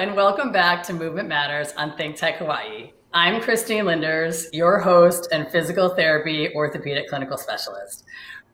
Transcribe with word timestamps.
And 0.00 0.16
welcome 0.16 0.50
back 0.50 0.82
to 0.84 0.94
Movement 0.94 1.28
Matters 1.28 1.74
on 1.76 1.94
Think 1.94 2.16
Tech 2.16 2.38
Hawaii. 2.38 2.90
I'm 3.12 3.38
Christine 3.42 3.84
Lynders, 3.84 4.48
your 4.50 4.78
host 4.78 5.28
and 5.30 5.46
physical 5.50 5.90
therapy 5.90 6.50
orthopedic 6.54 7.10
clinical 7.10 7.36
specialist. 7.36 8.04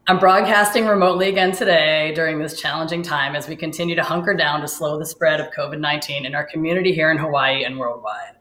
I'm 0.09 0.19
broadcasting 0.19 0.89
remotely 0.89 1.29
again 1.29 1.53
today 1.53 2.11
during 2.17 2.41
this 2.41 2.61
challenging 2.61 3.01
time 3.01 3.37
as 3.37 3.47
we 3.47 3.55
continue 3.55 3.95
to 3.95 4.03
hunker 4.03 4.35
down 4.35 4.61
to 4.61 4.67
slow 4.67 4.99
the 4.99 5.07
spread 5.07 5.39
of 5.39 5.53
COVID 5.57 5.79
19 5.79 6.27
in 6.27 6.35
our 6.35 6.45
community 6.45 6.93
here 6.93 7.13
in 7.13 7.17
Hawaii 7.17 7.63
and 7.63 7.79
worldwide. 7.79 8.35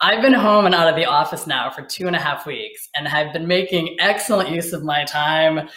I've 0.00 0.20
been 0.20 0.32
home 0.32 0.66
and 0.66 0.74
out 0.74 0.88
of 0.88 0.96
the 0.96 1.06
office 1.06 1.46
now 1.46 1.70
for 1.70 1.82
two 1.82 2.08
and 2.08 2.16
a 2.16 2.20
half 2.20 2.44
weeks 2.44 2.88
and 2.96 3.06
have 3.06 3.32
been 3.32 3.46
making 3.46 3.98
excellent 4.00 4.50
use 4.50 4.72
of 4.72 4.82
my 4.82 5.04
time 5.04 5.68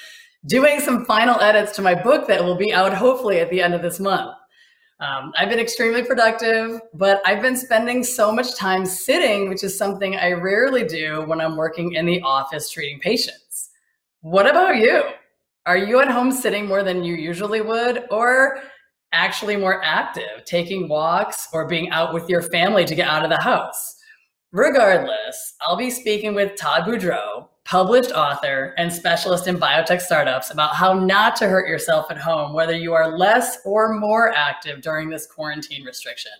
doing 0.47 0.79
some 0.79 1.05
final 1.05 1.39
edits 1.41 1.75
to 1.75 1.83
my 1.83 1.93
book 1.93 2.27
that 2.27 2.43
will 2.43 2.57
be 2.57 2.73
out 2.73 2.91
hopefully 2.91 3.39
at 3.39 3.51
the 3.51 3.61
end 3.61 3.75
of 3.75 3.83
this 3.83 3.99
month. 3.99 4.35
Um, 4.99 5.33
I've 5.37 5.49
been 5.49 5.59
extremely 5.59 6.03
productive, 6.03 6.79
but 6.93 7.21
I've 7.25 7.41
been 7.41 7.57
spending 7.57 8.03
so 8.03 8.31
much 8.31 8.55
time 8.55 8.85
sitting, 8.85 9.49
which 9.49 9.63
is 9.63 9.77
something 9.77 10.15
I 10.15 10.31
rarely 10.31 10.85
do 10.85 11.23
when 11.25 11.41
I'm 11.41 11.57
working 11.57 11.93
in 11.93 12.05
the 12.05 12.21
office 12.21 12.69
treating 12.69 12.99
patients. 12.99 13.71
What 14.21 14.49
about 14.49 14.77
you? 14.77 15.03
Are 15.65 15.77
you 15.77 15.99
at 15.99 16.07
home 16.07 16.31
sitting 16.31 16.65
more 16.65 16.81
than 16.81 17.03
you 17.03 17.15
usually 17.15 17.59
would, 17.59 18.05
or 18.09 18.61
actually 19.11 19.57
more 19.57 19.83
active, 19.83 20.45
taking 20.45 20.87
walks 20.87 21.49
or 21.51 21.67
being 21.67 21.89
out 21.89 22.13
with 22.13 22.29
your 22.29 22.41
family 22.41 22.85
to 22.85 22.95
get 22.95 23.07
out 23.07 23.23
of 23.23 23.29
the 23.29 23.41
house? 23.41 23.97
Regardless, 24.53 25.55
I'll 25.59 25.75
be 25.75 25.89
speaking 25.89 26.33
with 26.33 26.55
Todd 26.55 26.83
Boudreau, 26.83 27.49
published 27.65 28.11
author 28.11 28.73
and 28.77 28.93
specialist 28.93 29.47
in 29.47 29.57
biotech 29.57 29.99
startups, 29.99 30.51
about 30.51 30.75
how 30.75 30.93
not 30.93 31.35
to 31.35 31.47
hurt 31.47 31.67
yourself 31.67 32.09
at 32.11 32.17
home, 32.17 32.53
whether 32.53 32.77
you 32.77 32.93
are 32.93 33.17
less 33.17 33.57
or 33.65 33.93
more 33.93 34.31
active 34.33 34.81
during 34.81 35.09
this 35.09 35.25
quarantine 35.25 35.83
restriction. 35.83 36.31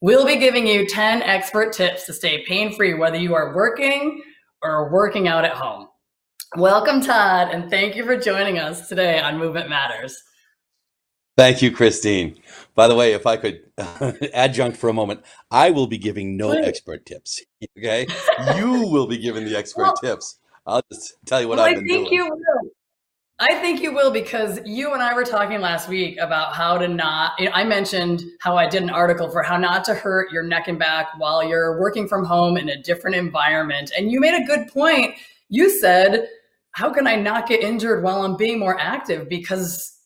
We'll 0.00 0.24
be 0.24 0.36
giving 0.36 0.66
you 0.66 0.86
10 0.86 1.22
expert 1.22 1.72
tips 1.72 2.06
to 2.06 2.12
stay 2.12 2.44
pain 2.46 2.74
free, 2.74 2.94
whether 2.94 3.18
you 3.18 3.34
are 3.34 3.54
working 3.54 4.22
or 4.62 4.90
working 4.90 5.28
out 5.28 5.44
at 5.44 5.52
home. 5.52 5.88
Welcome, 6.56 7.02
Todd, 7.02 7.48
and 7.52 7.68
thank 7.68 7.94
you 7.94 8.04
for 8.04 8.16
joining 8.16 8.58
us 8.58 8.88
today 8.88 9.20
on 9.20 9.38
Movement 9.38 9.68
Matters. 9.68 10.22
Thank 11.36 11.60
you, 11.60 11.70
Christine. 11.70 12.40
By 12.78 12.86
the 12.86 12.94
way, 12.94 13.12
if 13.12 13.26
I 13.26 13.36
could 13.36 13.62
adjunct 14.32 14.76
for 14.76 14.88
a 14.88 14.92
moment, 14.92 15.22
I 15.50 15.70
will 15.70 15.88
be 15.88 15.98
giving 15.98 16.36
no 16.36 16.52
expert 16.52 17.04
tips. 17.04 17.42
Okay, 17.76 18.06
you 18.56 18.86
will 18.88 19.08
be 19.08 19.18
giving 19.18 19.44
the 19.44 19.58
expert 19.58 19.82
well, 19.82 19.96
tips. 19.96 20.38
I'll 20.64 20.82
just 20.92 21.16
tell 21.26 21.40
you 21.40 21.48
what 21.48 21.58
well, 21.58 21.66
I've 21.66 21.74
been 21.74 21.84
I 21.84 21.88
think 21.88 22.08
doing. 22.08 22.12
you 22.12 22.24
will. 22.30 22.70
I 23.40 23.54
think 23.56 23.82
you 23.82 23.92
will 23.92 24.12
because 24.12 24.60
you 24.64 24.94
and 24.94 25.02
I 25.02 25.12
were 25.12 25.24
talking 25.24 25.60
last 25.60 25.88
week 25.88 26.18
about 26.20 26.54
how 26.54 26.78
to 26.78 26.86
not. 26.86 27.32
You 27.40 27.46
know, 27.46 27.50
I 27.52 27.64
mentioned 27.64 28.22
how 28.38 28.56
I 28.56 28.68
did 28.68 28.84
an 28.84 28.90
article 28.90 29.28
for 29.28 29.42
how 29.42 29.56
not 29.56 29.82
to 29.86 29.94
hurt 29.94 30.30
your 30.30 30.44
neck 30.44 30.68
and 30.68 30.78
back 30.78 31.08
while 31.18 31.42
you're 31.42 31.80
working 31.80 32.06
from 32.06 32.24
home 32.24 32.56
in 32.56 32.68
a 32.68 32.80
different 32.80 33.16
environment, 33.16 33.90
and 33.98 34.12
you 34.12 34.20
made 34.20 34.40
a 34.40 34.46
good 34.46 34.68
point. 34.68 35.16
You 35.48 35.68
said 35.68 36.28
how 36.72 36.92
can 36.92 37.08
I 37.08 37.16
not 37.16 37.48
get 37.48 37.60
injured 37.60 38.04
while 38.04 38.22
I'm 38.22 38.36
being 38.36 38.60
more 38.60 38.78
active? 38.78 39.28
Because 39.28 39.97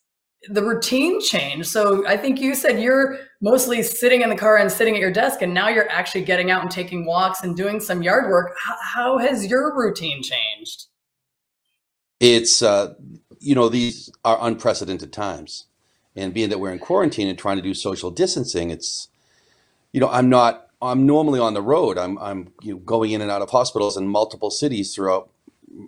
the 0.48 0.62
routine 0.62 1.20
changed. 1.20 1.68
So 1.68 2.06
I 2.06 2.16
think 2.16 2.40
you 2.40 2.54
said 2.54 2.80
you're 2.80 3.18
mostly 3.40 3.82
sitting 3.82 4.22
in 4.22 4.28
the 4.28 4.36
car 4.36 4.56
and 4.56 4.70
sitting 4.70 4.94
at 4.94 5.00
your 5.00 5.12
desk, 5.12 5.42
and 5.42 5.54
now 5.54 5.68
you're 5.68 5.90
actually 5.90 6.22
getting 6.22 6.50
out 6.50 6.62
and 6.62 6.70
taking 6.70 7.04
walks 7.04 7.42
and 7.42 7.56
doing 7.56 7.80
some 7.80 8.02
yard 8.02 8.30
work. 8.30 8.56
How, 8.58 8.76
how 8.80 9.18
has 9.18 9.46
your 9.46 9.76
routine 9.76 10.22
changed? 10.22 10.86
It's, 12.20 12.62
uh, 12.62 12.94
you 13.40 13.54
know, 13.54 13.68
these 13.68 14.10
are 14.24 14.38
unprecedented 14.40 15.12
times. 15.12 15.66
And 16.14 16.34
being 16.34 16.50
that 16.50 16.60
we're 16.60 16.72
in 16.72 16.78
quarantine 16.78 17.28
and 17.28 17.38
trying 17.38 17.56
to 17.56 17.62
do 17.62 17.74
social 17.74 18.10
distancing, 18.10 18.70
it's, 18.70 19.08
you 19.92 20.00
know, 20.00 20.08
I'm 20.08 20.28
not, 20.28 20.68
I'm 20.80 21.06
normally 21.06 21.40
on 21.40 21.54
the 21.54 21.62
road. 21.62 21.98
I'm, 21.98 22.18
I'm 22.18 22.52
you 22.62 22.74
know, 22.74 22.80
going 22.80 23.12
in 23.12 23.20
and 23.20 23.30
out 23.30 23.42
of 23.42 23.50
hospitals 23.50 23.96
in 23.96 24.08
multiple 24.08 24.50
cities 24.50 24.94
throughout 24.94 25.30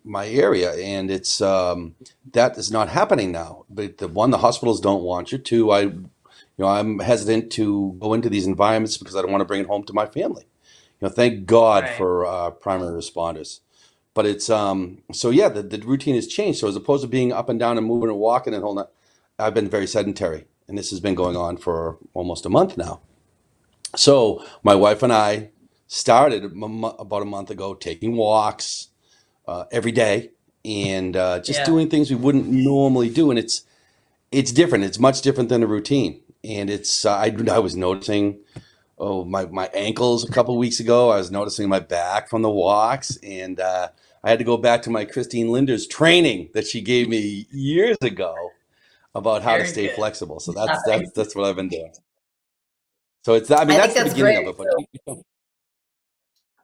my 0.05 0.27
area, 0.28 0.72
and 0.75 1.11
it's 1.11 1.41
um, 1.41 1.95
that 2.33 2.56
is 2.56 2.71
not 2.71 2.89
happening 2.89 3.33
now. 3.33 3.65
But 3.69 3.99
the 3.99 4.09
one, 4.09 4.31
the 4.31 4.39
hospitals 4.39 4.81
don't 4.81 5.03
want 5.03 5.33
you. 5.33 5.39
to. 5.39 5.71
I, 5.72 5.81
you 5.81 6.62
know, 6.62 6.69
I'm 6.69 7.00
hesitant 7.00 7.50
to 7.53 7.97
go 7.99 8.15
into 8.15 8.28
these 8.28 8.47
environments 8.47 8.97
because 8.97 9.17
I 9.17 9.23
don't 9.23 9.33
want 9.33 9.41
to 9.41 9.47
bring 9.47 9.61
it 9.61 9.67
home 9.67 9.84
to 9.84 9.93
my 9.93 10.06
family. 10.06 10.44
You 11.00 11.09
know, 11.09 11.15
thank 11.15 11.47
God 11.47 11.84
right. 11.84 11.97
for 11.97 12.27
uh, 12.27 12.50
primary 12.50 12.93
responders. 12.93 13.61
But 14.15 14.27
it's 14.27 14.49
um, 14.49 15.03
so 15.12 15.31
yeah, 15.31 15.49
the, 15.49 15.62
the 15.62 15.78
routine 15.78 16.15
has 16.15 16.28
changed. 16.28 16.61
So 16.61 16.69
as 16.69 16.77
opposed 16.77 17.03
to 17.03 17.09
being 17.09 17.33
up 17.33 17.49
and 17.49 17.59
down 17.59 17.77
and 17.77 17.87
moving 17.87 18.09
and 18.09 18.19
walking 18.19 18.55
and 18.55 18.62
holding, 18.62 18.84
I've 19.39 19.55
been 19.55 19.69
very 19.69 19.89
sedentary, 19.89 20.47
and 20.69 20.78
this 20.78 20.91
has 20.91 21.00
been 21.00 21.17
going 21.17 21.37
on 21.37 21.56
for 21.56 21.99
almost 22.15 22.47
a 22.47 22.50
month 22.50 22.77
now. 22.78 23.00
So 23.97 24.44
my 24.62 24.75
wife 24.75 25.03
and 25.03 25.12
I 25.12 25.50
started 25.87 26.44
about 26.44 27.23
a 27.23 27.27
month 27.27 27.50
ago 27.50 27.75
taking 27.75 28.17
walks 28.17 28.89
uh, 29.47 29.65
every 29.71 29.93
day 29.93 30.31
and 30.65 31.16
uh, 31.16 31.41
just 31.41 31.60
yeah. 31.60 31.66
doing 31.66 31.88
things 31.91 32.10
we 32.10 32.16
wouldn't 32.16 32.47
normally 32.47 33.10
do. 33.10 33.31
And 33.31 33.38
it's 33.38 33.62
it's 34.32 34.53
different. 34.53 34.84
It's 34.84 34.99
much 34.99 35.22
different 35.22 35.49
than 35.49 35.62
a 35.62 35.66
routine. 35.66 36.21
And 36.43 36.69
it's 36.71 37.05
uh, 37.05 37.15
I, 37.15 37.34
I 37.50 37.59
was 37.59 37.77
noticing 37.77 38.38
oh 38.99 39.25
my 39.25 39.47
my 39.47 39.66
ankles 39.75 40.28
a 40.28 40.32
couple 40.32 40.56
weeks 40.59 40.81
ago. 40.81 41.10
I 41.10 41.16
was 41.16 41.31
noticing 41.31 41.69
my 41.69 41.81
back 41.81 42.28
from 42.28 42.43
the 42.43 42.50
walks, 42.50 43.16
and 43.22 43.60
uh, 43.60 43.88
I 44.22 44.31
had 44.31 44.38
to 44.38 44.44
go 44.44 44.56
back 44.56 44.82
to 44.82 44.91
my 44.91 45.05
Christine 45.05 45.50
Lynders 45.50 45.87
training 45.87 46.50
that 46.55 46.66
she 46.66 46.81
gave 46.81 47.09
me 47.09 47.47
years 47.50 47.97
ago 48.03 48.34
about 49.15 49.43
how 49.43 49.53
Very 49.53 49.65
to 49.65 49.69
stay 49.69 49.87
good. 49.87 49.97
flexible. 49.97 50.41
So 50.41 50.53
that's 50.53 50.82
that's 50.87 51.11
that's 51.12 51.37
what 51.37 51.47
I've 51.47 51.56
been 51.56 51.69
doing. 51.69 51.93
So 53.25 53.34
it's 53.34 53.50
I 53.50 53.65
mean 53.65 53.76
I 53.76 53.87
that's, 53.87 53.94
that's, 53.94 54.11
the 54.11 54.15
beginning 54.16 54.44
great. 54.44 54.49
of 54.49 54.61
it. 54.61 54.88
But 55.06 55.19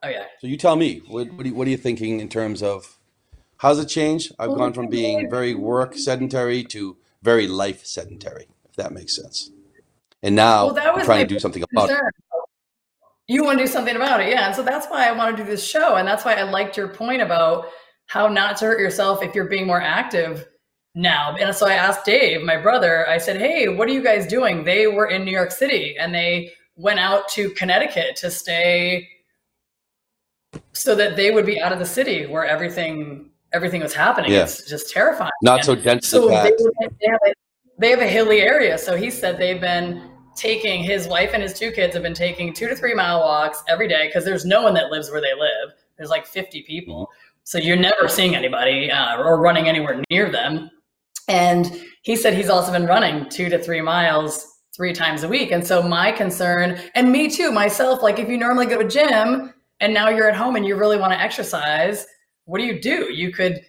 Oh 0.03 0.09
yeah. 0.09 0.25
So 0.39 0.47
you 0.47 0.57
tell 0.57 0.75
me, 0.75 1.01
what 1.07 1.31
what 1.31 1.45
are 1.45 1.49
you, 1.49 1.55
what 1.55 1.67
are 1.67 1.71
you 1.71 1.77
thinking 1.77 2.19
in 2.19 2.29
terms 2.29 2.63
of 2.63 2.97
how's 3.57 3.79
it 3.79 3.87
changed? 3.87 4.33
I've 4.39 4.49
oh, 4.49 4.55
gone 4.55 4.73
from 4.73 4.87
being 4.87 5.29
very 5.29 5.53
work 5.53 5.95
sedentary 5.95 6.63
to 6.65 6.97
very 7.21 7.47
life 7.47 7.85
sedentary, 7.85 8.47
if 8.69 8.75
that 8.75 8.91
makes 8.91 9.15
sense. 9.15 9.51
And 10.23 10.35
now 10.35 10.67
well, 10.67 10.97
I'm 10.97 11.05
trying 11.05 11.27
to 11.27 11.33
do 11.33 11.39
something 11.39 11.63
about 11.63 11.89
it. 11.89 11.99
You 13.27 13.43
want 13.43 13.59
to 13.59 13.65
do 13.65 13.71
something 13.71 13.95
about 13.95 14.19
it, 14.19 14.29
yeah. 14.29 14.47
And 14.47 14.55
so 14.55 14.63
that's 14.63 14.87
why 14.87 15.07
I 15.07 15.11
want 15.11 15.37
to 15.37 15.43
do 15.43 15.49
this 15.49 15.65
show, 15.65 15.95
and 15.95 16.07
that's 16.07 16.25
why 16.25 16.33
I 16.33 16.43
liked 16.43 16.75
your 16.75 16.89
point 16.89 17.21
about 17.21 17.67
how 18.07 18.27
not 18.27 18.57
to 18.57 18.65
hurt 18.65 18.79
yourself 18.79 19.23
if 19.23 19.33
you're 19.33 19.45
being 19.45 19.65
more 19.65 19.81
active 19.81 20.45
now. 20.95 21.35
And 21.37 21.55
so 21.55 21.67
I 21.67 21.73
asked 21.73 22.05
Dave, 22.05 22.41
my 22.43 22.57
brother, 22.57 23.07
I 23.07 23.17
said, 23.17 23.37
Hey, 23.37 23.69
what 23.69 23.87
are 23.87 23.93
you 23.93 24.03
guys 24.03 24.27
doing? 24.27 24.63
They 24.63 24.87
were 24.87 25.07
in 25.07 25.23
New 25.23 25.31
York 25.31 25.51
City 25.51 25.95
and 25.97 26.13
they 26.13 26.51
went 26.75 26.99
out 26.99 27.29
to 27.29 27.51
Connecticut 27.51 28.15
to 28.17 28.31
stay 28.31 29.07
so 30.73 30.95
that 30.95 31.15
they 31.15 31.31
would 31.31 31.45
be 31.45 31.61
out 31.61 31.71
of 31.71 31.79
the 31.79 31.85
city 31.85 32.25
where 32.25 32.45
everything 32.45 33.29
everything 33.53 33.81
was 33.81 33.93
happening. 33.93 34.31
Yeah. 34.31 34.43
It's 34.43 34.69
just 34.69 34.89
terrifying. 34.89 35.31
Not 35.41 35.65
so 35.65 35.75
dense. 35.75 36.07
So 36.07 36.29
they, 36.29 36.51
they, 36.99 37.07
have 37.07 37.19
a, 37.27 37.33
they 37.77 37.89
have 37.89 37.99
a 37.99 38.07
hilly 38.07 38.41
area. 38.41 38.77
So 38.77 38.95
he 38.95 39.09
said 39.11 39.37
they've 39.37 39.59
been 39.59 40.09
taking 40.35 40.83
his 40.83 41.07
wife 41.07 41.31
and 41.33 41.43
his 41.43 41.53
two 41.53 41.71
kids 41.71 41.93
have 41.93 42.03
been 42.03 42.13
taking 42.13 42.53
two 42.53 42.69
to 42.69 42.75
three 42.75 42.93
mile 42.93 43.19
walks 43.19 43.61
every 43.67 43.87
day 43.87 44.07
because 44.07 44.23
there's 44.23 44.45
no 44.45 44.61
one 44.61 44.73
that 44.75 44.89
lives 44.89 45.11
where 45.11 45.21
they 45.21 45.33
live. 45.33 45.73
There's 45.97 46.09
like 46.09 46.25
50 46.25 46.63
people. 46.63 47.09
So 47.43 47.57
you're 47.57 47.75
never 47.75 48.07
seeing 48.07 48.35
anybody 48.35 48.89
uh, 48.89 49.17
or 49.17 49.39
running 49.39 49.67
anywhere 49.67 50.01
near 50.09 50.31
them. 50.31 50.69
And 51.27 51.81
he 52.03 52.15
said 52.15 52.33
he's 52.33 52.49
also 52.49 52.71
been 52.71 52.85
running 52.85 53.29
two 53.29 53.49
to 53.49 53.61
three 53.61 53.81
miles 53.81 54.47
three 54.73 54.93
times 54.93 55.23
a 55.23 55.27
week. 55.27 55.51
And 55.51 55.65
so 55.65 55.83
my 55.83 56.11
concern, 56.11 56.79
and 56.95 57.11
me 57.11 57.29
too, 57.29 57.51
myself, 57.51 58.01
like 58.01 58.19
if 58.19 58.29
you 58.29 58.37
normally 58.37 58.65
go 58.65 58.81
to 58.81 58.87
gym, 58.87 59.53
and 59.81 59.93
now 59.93 60.09
you're 60.09 60.29
at 60.29 60.35
home 60.35 60.55
and 60.55 60.65
you 60.65 60.75
really 60.75 60.97
want 60.97 61.11
to 61.11 61.19
exercise, 61.19 62.05
what 62.45 62.59
do 62.59 62.65
you 62.65 62.79
do? 62.79 63.11
You 63.11 63.33
could 63.33 63.61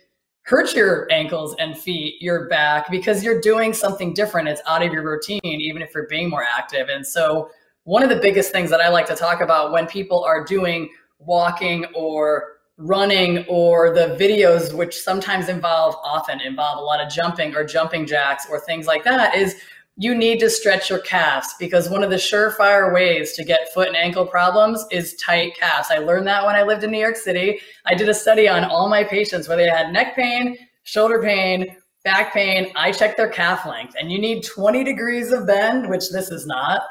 hurt 0.43 0.75
your 0.75 1.11
ankles 1.11 1.56
and 1.59 1.76
feet, 1.76 2.20
your 2.20 2.49
back, 2.49 2.91
because 2.91 3.25
you're 3.25 3.41
doing 3.41 3.73
something 3.73 4.12
different. 4.12 4.49
It's 4.49 4.61
out 4.67 4.85
of 4.85 4.93
your 4.93 5.03
routine, 5.03 5.41
even 5.43 5.81
if 5.82 5.94
you're 5.94 6.06
being 6.09 6.29
more 6.29 6.44
active. 6.44 6.88
And 6.88 7.05
so, 7.05 7.50
one 7.85 8.05
of 8.05 8.11
the 8.11 8.17
biggest 8.17 8.53
things 8.53 8.70
that 8.70 8.81
I 8.81 8.88
like 8.88 9.06
to 9.06 9.17
talk 9.17 9.41
about 9.41 9.73
when 9.73 9.87
people 9.87 10.23
are 10.23 10.44
doing 10.44 10.88
walking 11.19 11.85
or 11.97 12.58
running 12.76 13.44
or 13.49 13.93
the 13.93 14.17
videos, 14.20 14.73
which 14.73 14.97
sometimes 15.00 15.49
involve, 15.49 15.97
often 16.05 16.41
involve 16.41 16.79
a 16.79 16.82
lot 16.82 17.05
of 17.05 17.12
jumping 17.12 17.56
or 17.56 17.65
jumping 17.65 18.06
jacks 18.06 18.47
or 18.49 18.61
things 18.61 18.87
like 18.87 19.03
that, 19.03 19.35
is 19.35 19.56
you 19.97 20.15
need 20.15 20.41
to 20.41 20.49
stretch 20.49 20.89
your 20.89 21.00
calves 21.00 21.55
because 21.59 21.91
one 21.91 22.03
of 22.03 22.11
the 22.11 22.17
surefire 22.17 22.93
ways 22.94 23.33
to 23.33 23.44
get 23.44 23.73
foot 23.75 23.89
and 23.89 23.97
ankle 23.97 24.27
problems 24.27 24.85
is 24.91 25.15
tight 25.17 25.55
calves. 25.59 25.89
I 25.91 25.99
learned 25.99 26.27
that 26.29 26.47
when 26.47 26.55
I 26.55 26.62
lived 26.62 26.83
in 26.83 26.91
New 26.91 26.99
York 26.99 27.17
City. 27.17 27.61
I 27.85 27.94
did 27.94 28.09
a 28.09 28.15
study 28.15 28.49
on 28.49 28.65
all 28.65 28.89
my 28.89 29.05
patients, 29.05 29.49
where 29.49 29.56
they 29.56 29.69
had 29.69 29.93
neck 29.93 30.17
pain, 30.17 30.56
shoulder 30.85 31.21
pain, 31.21 31.77
back 32.05 32.33
pain. 32.33 32.73
I 32.75 32.91
checked 32.91 33.19
their 33.19 33.29
calf 33.29 33.67
length, 33.67 33.94
and 34.00 34.11
you 34.11 34.19
need 34.19 34.44
20 34.44 34.83
degrees 34.83 35.31
of 35.31 35.47
bend, 35.47 35.89
which 35.91 36.11
this 36.11 36.31
is 36.31 36.47
not. 36.47 36.83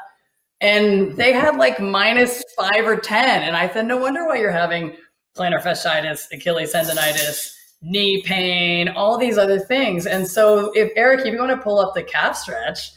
And 0.60 1.16
they 1.16 1.32
had 1.32 1.56
like 1.56 1.80
minus 1.80 2.44
five 2.56 2.86
or 2.86 2.96
10. 2.96 3.42
And 3.42 3.56
I 3.56 3.68
said, 3.68 3.86
no 3.86 3.96
wonder 3.96 4.26
why 4.28 4.36
you're 4.36 4.52
having 4.52 4.96
plantar 5.36 5.60
fasciitis, 5.60 6.26
Achilles 6.32 6.72
tendonitis 6.72 7.52
knee 7.82 8.22
pain, 8.22 8.88
all 8.88 9.18
these 9.18 9.36
other 9.36 9.58
things. 9.58 10.06
And 10.06 10.26
so, 10.26 10.70
if 10.74 10.92
Eric, 10.96 11.26
if 11.26 11.32
you 11.32 11.38
want 11.38 11.50
to 11.50 11.62
pull 11.62 11.78
up 11.78 11.94
the 11.94 12.02
calf 12.02 12.36
stretch, 12.36 12.92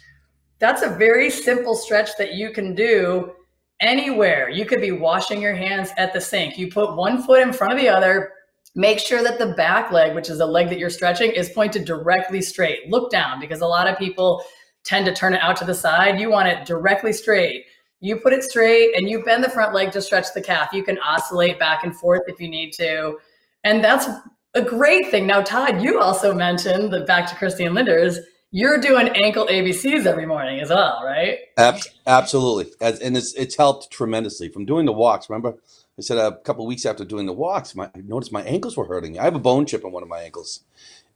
that's 0.59 0.83
a 0.83 0.89
very 0.89 1.29
simple 1.29 1.75
stretch 1.75 2.11
that 2.17 2.35
you 2.35 2.51
can 2.51 2.75
do 2.75 3.33
anywhere. 3.79 4.49
You 4.49 4.65
could 4.65 4.81
be 4.81 4.91
washing 4.91 5.41
your 5.41 5.55
hands 5.55 5.89
at 5.97 6.13
the 6.13 6.21
sink. 6.21 6.57
You 6.57 6.71
put 6.71 6.95
one 6.95 7.21
foot 7.21 7.41
in 7.41 7.51
front 7.51 7.73
of 7.73 7.79
the 7.79 7.89
other, 7.89 8.31
make 8.75 8.99
sure 8.99 9.23
that 9.23 9.37
the 9.37 9.53
back 9.53 9.91
leg, 9.91 10.15
which 10.15 10.29
is 10.29 10.37
the 10.37 10.45
leg 10.45 10.69
that 10.69 10.79
you're 10.79 10.89
stretching, 10.89 11.31
is 11.31 11.49
pointed 11.49 11.85
directly 11.85 12.41
straight. 12.41 12.89
Look 12.89 13.11
down 13.11 13.39
because 13.39 13.61
a 13.61 13.67
lot 13.67 13.87
of 13.87 13.97
people 13.97 14.43
tend 14.83 15.05
to 15.07 15.13
turn 15.13 15.33
it 15.33 15.41
out 15.41 15.57
to 15.57 15.65
the 15.65 15.73
side. 15.73 16.19
You 16.19 16.29
want 16.29 16.47
it 16.47 16.65
directly 16.65 17.11
straight. 17.11 17.65
You 18.01 18.17
put 18.17 18.33
it 18.33 18.43
straight 18.43 18.95
and 18.95 19.09
you 19.09 19.23
bend 19.23 19.43
the 19.43 19.49
front 19.49 19.73
leg 19.73 19.91
to 19.93 20.01
stretch 20.01 20.27
the 20.33 20.41
calf. 20.41 20.71
You 20.71 20.83
can 20.83 20.99
oscillate 20.99 21.59
back 21.59 21.83
and 21.83 21.95
forth 21.95 22.21
if 22.27 22.39
you 22.39 22.47
need 22.47 22.71
to. 22.73 23.17
And 23.63 23.83
that's 23.83 24.07
a 24.55 24.61
great 24.61 25.11
thing. 25.11 25.27
Now, 25.27 25.41
Todd, 25.41 25.81
you 25.81 25.99
also 25.99 26.33
mentioned 26.33 26.91
that 26.93 27.05
back 27.05 27.29
to 27.29 27.35
Christine 27.35 27.73
Lynders, 27.73 28.19
you're 28.51 28.79
doing 28.79 29.09
ankle 29.09 29.45
ABCs 29.47 30.05
every 30.05 30.25
morning 30.25 30.61
as 30.61 30.69
well, 30.69 31.01
right? 31.03 31.39
Ab- 31.57 31.81
absolutely. 32.07 32.71
As, 32.79 32.99
and 33.01 33.17
it's, 33.17 33.33
it's 33.33 33.55
helped 33.55 33.91
tremendously 33.91 34.47
from 34.49 34.65
doing 34.65 34.85
the 34.85 34.93
walks. 34.93 35.29
Remember, 35.29 35.57
I 35.97 36.01
said 36.01 36.17
a 36.17 36.37
couple 36.37 36.65
weeks 36.65 36.85
after 36.85 37.03
doing 37.03 37.25
the 37.25 37.33
walks, 37.33 37.75
my, 37.75 37.85
I 37.93 37.99
noticed 37.99 38.31
my 38.31 38.43
ankles 38.43 38.77
were 38.77 38.85
hurting. 38.85 39.19
I 39.19 39.23
have 39.23 39.35
a 39.35 39.39
bone 39.39 39.65
chip 39.65 39.83
in 39.83 39.91
one 39.91 40.03
of 40.03 40.09
my 40.09 40.19
ankles. 40.19 40.61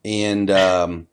And 0.03 0.51
um, 0.51 1.07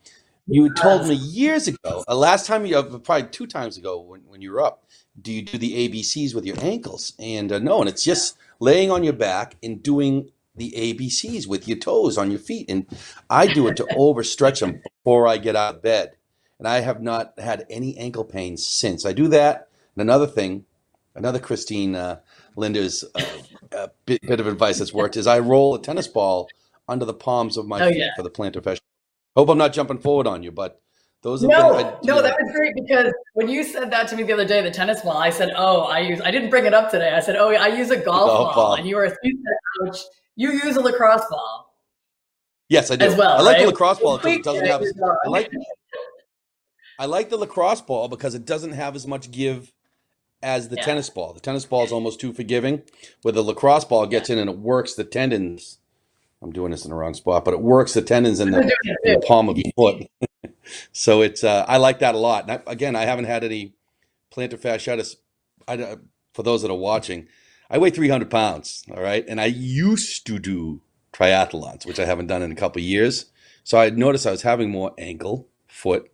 you 0.49 0.73
told 0.75 1.07
me 1.07 1.15
years 1.15 1.69
ago, 1.69 2.05
uh, 2.09 2.17
last 2.17 2.47
time 2.47 2.67
you, 2.67 2.77
uh, 2.77 2.99
probably 2.99 3.29
two 3.29 3.47
times 3.47 3.77
ago 3.77 4.01
when, 4.01 4.23
when 4.27 4.41
you 4.41 4.53
were 4.53 4.63
up, 4.63 4.85
do 5.21 5.33
you 5.33 5.43
do 5.43 5.59
the 5.59 5.89
ABCs 5.89 6.35
with 6.35 6.45
your 6.45 6.57
ankles? 6.61 7.13
And 7.19 7.53
uh, 7.53 7.59
no, 7.59 7.81
and 7.81 7.89
it's 7.89 8.05
just 8.05 8.37
laying 8.61 8.91
on 8.91 9.05
your 9.05 9.13
back 9.13 9.57
and 9.63 9.83
doing 9.83 10.31
the 10.57 10.73
ABCs 10.73 11.47
with 11.47 11.69
your 11.69 11.79
toes 11.79 12.19
on 12.19 12.31
your 12.31 12.41
feet. 12.41 12.71
And 12.71 12.87
I 13.31 13.47
do 13.47 13.69
it 13.69 13.77
to 13.79 13.85
overstretch 13.97 14.61
them 14.61 14.83
before 14.83 15.29
I 15.29 15.39
get 15.39 15.57
out 15.57 15.77
of 15.77 15.83
bed. 15.83 16.13
And 16.59 16.67
I 16.67 16.81
have 16.81 17.03
not 17.03 17.39
had 17.39 17.67
any 17.69 17.97
ankle 17.99 18.25
pain 18.25 18.57
since. 18.57 19.05
I 19.05 19.13
do 19.13 19.29
that. 19.29 19.69
And 19.95 20.03
another 20.03 20.27
thing, 20.27 20.65
another 21.15 21.39
Christine 21.39 21.95
uh, 21.95 22.21
Lynders' 22.57 23.05
uh, 23.73 23.89
bit, 24.07 24.23
bit, 24.23 24.41
of 24.41 24.47
advice 24.47 24.79
that's 24.79 24.95
worked 24.95 25.17
is 25.17 25.27
I 25.27 25.39
roll 25.39 25.75
a 25.75 25.83
tennis 25.83 26.09
ball 26.09 26.49
under 26.89 27.05
the 27.05 27.15
palms 27.15 27.57
of 27.57 27.67
my 27.67 27.81
oh, 27.81 27.89
feet 27.89 27.99
yeah. 27.99 28.11
for 28.17 28.23
the 28.23 28.31
plantar 28.31 28.63
fascia. 28.63 28.81
Hope 29.37 29.51
I'm 29.51 29.59
not 29.59 29.75
jumping 29.75 29.99
forward 29.99 30.27
on 30.27 30.43
you, 30.43 30.51
but 30.51 30.81
those 31.23 31.43
are 31.43 31.49
no, 31.49 31.75
I, 31.75 31.99
no, 32.05 32.23
that 32.23 32.37
was 32.41 32.53
great 32.55 32.75
because 32.75 33.13
when 33.35 33.49
you 33.49 33.65
said 33.65 33.91
that 33.91 34.09
to 34.09 34.17
me 34.17 34.23
the 34.23 34.33
other 34.33 34.45
day, 34.45 34.63
the 34.63 34.71
tennis 34.71 35.01
ball, 35.01 35.17
I 35.17 35.31
said, 35.31 35.51
"Oh, 35.57 35.83
I 35.83 35.99
use." 35.99 36.21
I 36.21 36.31
didn't 36.31 36.51
bring 36.51 36.67
it 36.67 36.75
up 36.75 36.91
today. 36.91 37.13
I 37.13 37.21
said, 37.21 37.37
"Oh, 37.37 37.51
I 37.51 37.67
use 37.67 37.91
a 37.91 37.97
golf, 37.97 38.29
golf 38.29 38.55
ball. 38.55 38.67
ball," 38.69 38.75
and 38.75 38.87
you 38.87 38.97
were, 38.97 39.07
you 39.23 39.37
said, 39.37 39.89
"Ouch." 39.89 39.99
You 40.37 40.53
use 40.53 40.77
a 40.77 40.81
lacrosse 40.81 41.25
ball. 41.31 41.75
Yes, 42.69 42.91
I 42.91 42.97
do. 42.97 43.07
As 43.07 43.17
well, 43.17 43.39
I 43.39 43.43
like 43.43 43.57
right? 43.57 43.63
the 43.63 43.69
lacrosse 43.69 43.99
ball 44.01 44.19
because 44.19 44.37
it 44.37 44.45
doesn't 44.45 44.67
have. 44.67 44.83
I 45.25 45.29
like. 45.29 45.51
I 46.99 47.07
like 47.07 47.29
the 47.29 47.37
lacrosse 47.37 47.81
ball 47.81 48.09
because 48.09 48.35
it 48.35 48.45
doesn't 48.45 48.73
have 48.73 48.97
as 48.97 49.07
much 49.07 49.31
give 49.31 49.73
as 50.43 50.69
the 50.69 50.77
yeah. 50.77 50.85
tennis 50.85 51.11
ball. 51.11 51.33
The 51.33 51.41
tennis 51.41 51.65
ball 51.65 51.85
is 51.85 51.93
almost 51.93 52.21
too 52.21 52.33
forgiving, 52.33 52.83
where 53.23 53.33
the 53.33 53.43
lacrosse 53.43 53.85
ball 53.85 54.07
gets 54.07 54.31
in 54.31 54.39
and 54.39 54.49
it 54.49 54.59
works 54.59 54.95
the 54.95 55.05
tendons. 55.05 55.79
I'm 56.43 56.53
doing 56.53 56.71
this 56.71 56.85
in 56.85 56.91
the 56.91 56.97
wrong 56.97 57.15
spot, 57.15 57.45
but 57.45 57.55
it 57.55 57.61
works 57.61 57.95
the 57.95 58.03
tendons 58.03 58.41
in 58.41 58.51
the, 58.51 58.61
in 59.05 59.15
the 59.15 59.25
palm 59.27 59.49
of 59.49 59.59
your 59.59 59.73
foot. 59.75 60.07
so 60.93 61.23
it's 61.23 61.45
uh, 61.45 61.65
I 61.67 61.79
like 61.79 62.01
that 62.01 62.15
a 62.15 62.19
lot. 62.19 62.51
I, 62.51 62.61
again, 62.67 62.97
I 62.97 63.03
haven't 63.03 63.25
had 63.25 63.45
any 63.45 63.75
plantar 64.35 64.59
fasciitis. 64.61 65.17
I, 65.69 65.97
for 66.35 66.43
those 66.43 66.63
that 66.63 66.71
are 66.71 66.77
watching, 66.77 67.29
I 67.71 67.79
weigh 67.79 67.91
300 67.91 68.31
pounds, 68.31 68.85
all 68.91 69.03
right? 69.03 69.25
And 69.29 69.41
I 69.41 69.47
used 69.47 70.27
to 70.27 70.39
do 70.39 70.81
triathlons, 71.13 71.87
which 71.87 71.99
I 71.99 72.05
haven't 72.05 72.27
done 72.29 72.43
in 72.43 72.53
a 72.53 72.55
couple 72.55 72.81
years. 72.83 73.27
So 73.65 73.79
I 73.79 73.91
noticed 73.91 74.27
I 74.27 74.31
was 74.31 74.43
having 74.43 74.71
more 74.71 74.93
ankle, 74.99 75.49
foot, 75.67 76.11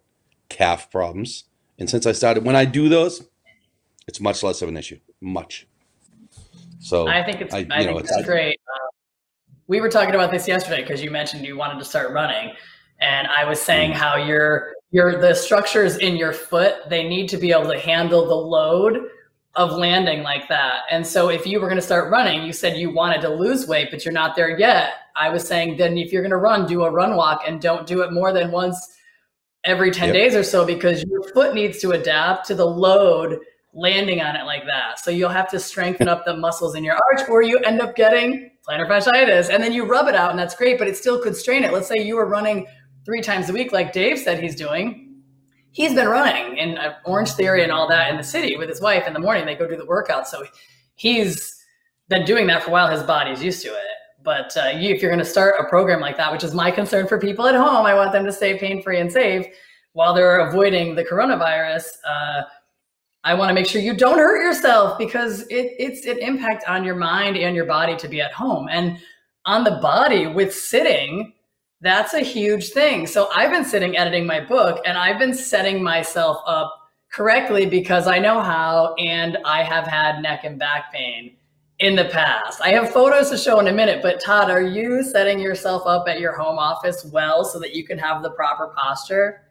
calf 0.49 0.91
problems. 0.91 1.45
And 1.79 1.91
since 1.91 2.07
I 2.07 2.13
started, 2.13 2.45
when 2.45 2.57
I 2.57 2.65
do 2.65 2.89
those, 2.89 3.29
it's 4.07 4.21
much 4.21 4.43
less 4.43 4.63
of 4.63 4.69
an 4.69 4.77
issue. 4.77 4.99
Much. 5.21 5.67
So 6.81 7.07
I 7.07 7.23
think 7.23 7.41
it's, 7.41 7.55
I, 7.55 7.67
I 7.71 7.85
think 7.85 8.01
it's, 8.01 8.11
it's 8.11 8.27
great. 8.27 8.59
Uh, 8.67 8.89
we 9.67 9.81
were 9.81 9.89
talking 9.89 10.15
about 10.15 10.31
this 10.31 10.49
yesterday 10.49 10.83
because 10.83 11.03
you 11.03 11.11
mentioned 11.11 11.45
you 11.45 11.57
wanted 11.57 11.79
to 11.79 11.85
start 11.85 12.11
running. 12.13 12.53
And 13.01 13.27
I 13.29 13.45
was 13.45 13.61
saying 13.61 13.93
mm. 13.93 13.97
how 13.97 14.17
your 14.17 14.75
your 14.91 15.21
the 15.21 15.35
structures 15.35 15.97
in 15.97 16.17
your 16.17 16.33
foot, 16.33 16.89
they 16.89 17.09
need 17.09 17.29
to 17.31 17.37
be 17.37 17.51
able 17.53 17.71
to 17.71 17.79
handle 17.79 18.27
the 18.27 18.35
load 18.35 19.09
of 19.55 19.73
landing 19.73 20.23
like 20.23 20.49
that. 20.49 20.83
And 20.91 21.07
so 21.07 21.29
if 21.29 21.47
you 21.47 21.61
were 21.61 21.67
going 21.67 21.77
to 21.77 21.83
start 21.83 22.11
running, 22.11 22.43
you 22.43 22.53
said 22.53 22.77
you 22.77 22.91
wanted 22.91 23.21
to 23.23 23.29
lose 23.29 23.67
weight, 23.67 23.89
but 23.91 24.05
you're 24.05 24.13
not 24.13 24.35
there 24.35 24.59
yet. 24.59 24.95
I 25.15 25.29
was 25.29 25.47
saying 25.47 25.77
then 25.77 25.99
if 25.99 26.13
you're 26.13 26.23
going 26.23 26.31
to 26.31 26.39
run, 26.39 26.67
do 26.67 26.85
a 26.85 26.91
run 26.91 27.17
walk 27.17 27.43
and 27.47 27.61
don't 27.61 27.87
do 27.87 28.01
it 28.01 28.13
more 28.13 28.33
than 28.33 28.51
once 28.51 28.97
every 29.65 29.91
10 29.91 30.09
yep. 30.09 30.15
days 30.15 30.35
or 30.35 30.43
so 30.43 30.65
because 30.65 31.05
your 31.05 31.23
foot 31.35 31.55
needs 31.55 31.79
to 31.81 31.91
adapt 31.91 32.47
to 32.47 32.55
the 32.55 32.67
load 32.67 33.41
landing 33.75 34.23
on 34.23 34.37
it 34.37 34.45
like 34.45 34.65
that. 34.67 34.99
So 34.99 35.11
you'll 35.11 35.29
have 35.29 35.51
to 35.51 35.61
strengthen 35.61 36.09
up 36.09 36.25
the 36.25 36.37
muscles 36.37 36.75
in 36.75 36.83
your 36.83 36.99
arch 37.11 37.29
or 37.29 37.43
you 37.43 37.59
end 37.59 37.81
up 37.81 37.95
getting 37.95 38.51
plantar 38.67 38.89
fasciitis 38.89 39.51
and 39.51 39.63
then 39.63 39.73
you 39.73 39.85
rub 39.85 40.09
it 40.09 40.15
out 40.15 40.31
and 40.31 40.39
that's 40.39 40.55
great, 40.55 40.79
but 40.79 40.89
it 40.89 40.97
still 40.97 41.23
could 41.23 41.37
strain 41.37 41.63
it. 41.63 41.73
Let's 41.73 41.89
say 41.89 41.97
you 41.99 42.17
were 42.17 42.27
running 42.27 42.67
three 43.05 43.21
times 43.21 43.51
a 43.51 43.53
week 43.53 43.73
like 43.73 43.93
Dave 43.93 44.19
said 44.19 44.43
he's 44.43 44.57
doing 44.57 45.12
he's 45.73 45.95
been 45.95 46.09
running 46.09 46.57
in 46.59 46.79
Orange 47.05 47.33
Theory 47.33 47.63
and 47.63 47.73
all 47.73 47.89
that 47.89 48.11
in 48.11 48.17
the 48.17 48.23
city 48.23 48.57
with 48.57 48.69
his 48.69 48.81
wife 48.81 49.07
in 49.07 49.13
the 49.13 49.19
morning. 49.19 49.45
They 49.45 49.55
go 49.55 49.67
do 49.67 49.77
the 49.77 49.87
workout. 49.87 50.29
So 50.29 50.45
he's 50.95 51.59
been 52.09 52.25
doing 52.25 52.47
that 52.47 52.63
for 52.63 52.71
a 52.71 52.73
while. 52.73 52.91
His 52.91 53.03
body's 53.03 53.43
used 53.43 53.63
to 53.63 53.69
it. 53.69 53.87
But 54.23 54.57
uh, 54.57 54.69
you, 54.69 54.95
if 54.95 55.03
you're 55.03 55.11
going 55.11 55.25
to 55.25 55.31
start 55.31 55.57
a 55.59 55.65
program 55.65 56.01
like 56.01 56.17
that, 56.19 56.31
which 56.31 56.45
is 56.45 56.55
my 56.55 56.71
concern 56.71 57.09
for 57.09 57.19
people 57.19 57.47
at 57.47 57.57
home, 57.57 57.87
I 57.87 57.95
want 57.95 58.13
them 58.13 58.25
to 58.25 58.33
stay 58.33 58.57
pain 58.59 58.83
free 58.83 59.01
and 59.01 59.11
safe 59.11 59.47
while 59.95 60.15
they're 60.15 60.47
avoiding 60.47 60.95
the 60.95 61.05
coronavirus. 61.05 61.87
Uh, 62.09 62.43
I 63.25 63.35
want 63.35 63.51
to 63.51 63.55
make 63.55 63.67
sure 63.67 63.81
you 63.81 63.95
don't 63.95 64.19
hurt 64.19 64.43
yourself 64.43 64.99
because 64.99 65.43
it, 65.43 65.75
it's 65.79 66.07
an 66.07 66.19
impact 66.19 66.65
on 66.69 66.85
your 66.85 66.95
mind 66.95 67.37
and 67.37 67.57
your 67.57 67.67
body 67.67 67.97
to 67.97 68.09
be 68.09 68.21
at 68.21 68.33
home. 68.33 68.69
And 68.71 68.99
on 69.45 69.65
the 69.65 69.79
body 69.83 70.27
with 70.27 70.55
sitting, 70.55 71.33
that's 71.83 72.15
a 72.15 72.21
huge 72.21 72.69
thing. 72.69 73.09
So 73.09 73.29
I've 73.35 73.51
been 73.51 73.65
sitting 73.65 73.97
editing 73.97 74.25
my 74.25 74.41
book 74.41 74.81
and 74.87 74.97
I've 74.97 75.19
been 75.19 75.35
setting 75.35 75.83
myself 75.83 76.39
up 76.47 76.73
correctly 77.13 77.67
because 77.67 78.07
I 78.07 78.21
know 78.21 78.41
how 78.41 78.95
and 78.95 79.37
I 79.45 79.65
have 79.65 79.87
had 79.87 80.23
neck 80.23 80.45
and 80.45 80.59
back 80.59 80.93
pain 80.93 81.37
in 81.81 81.97
the 81.97 82.05
past. 82.05 82.61
I 82.63 82.69
have 82.71 82.91
photos 82.91 83.31
to 83.31 83.37
show 83.37 83.59
in 83.59 83.67
a 83.67 83.73
minute, 83.73 84.01
but 84.01 84.21
Todd, 84.21 84.49
are 84.49 84.63
you 84.63 85.03
setting 85.03 85.41
yourself 85.41 85.83
up 85.85 86.07
at 86.07 86.21
your 86.21 86.33
home 86.37 86.57
office 86.57 87.05
well 87.13 87.45
so 87.45 87.59
that 87.59 87.75
you 87.75 87.85
can 87.85 87.99
have 87.99 88.23
the 88.23 88.31
proper 88.31 88.73
posture? 88.77 89.43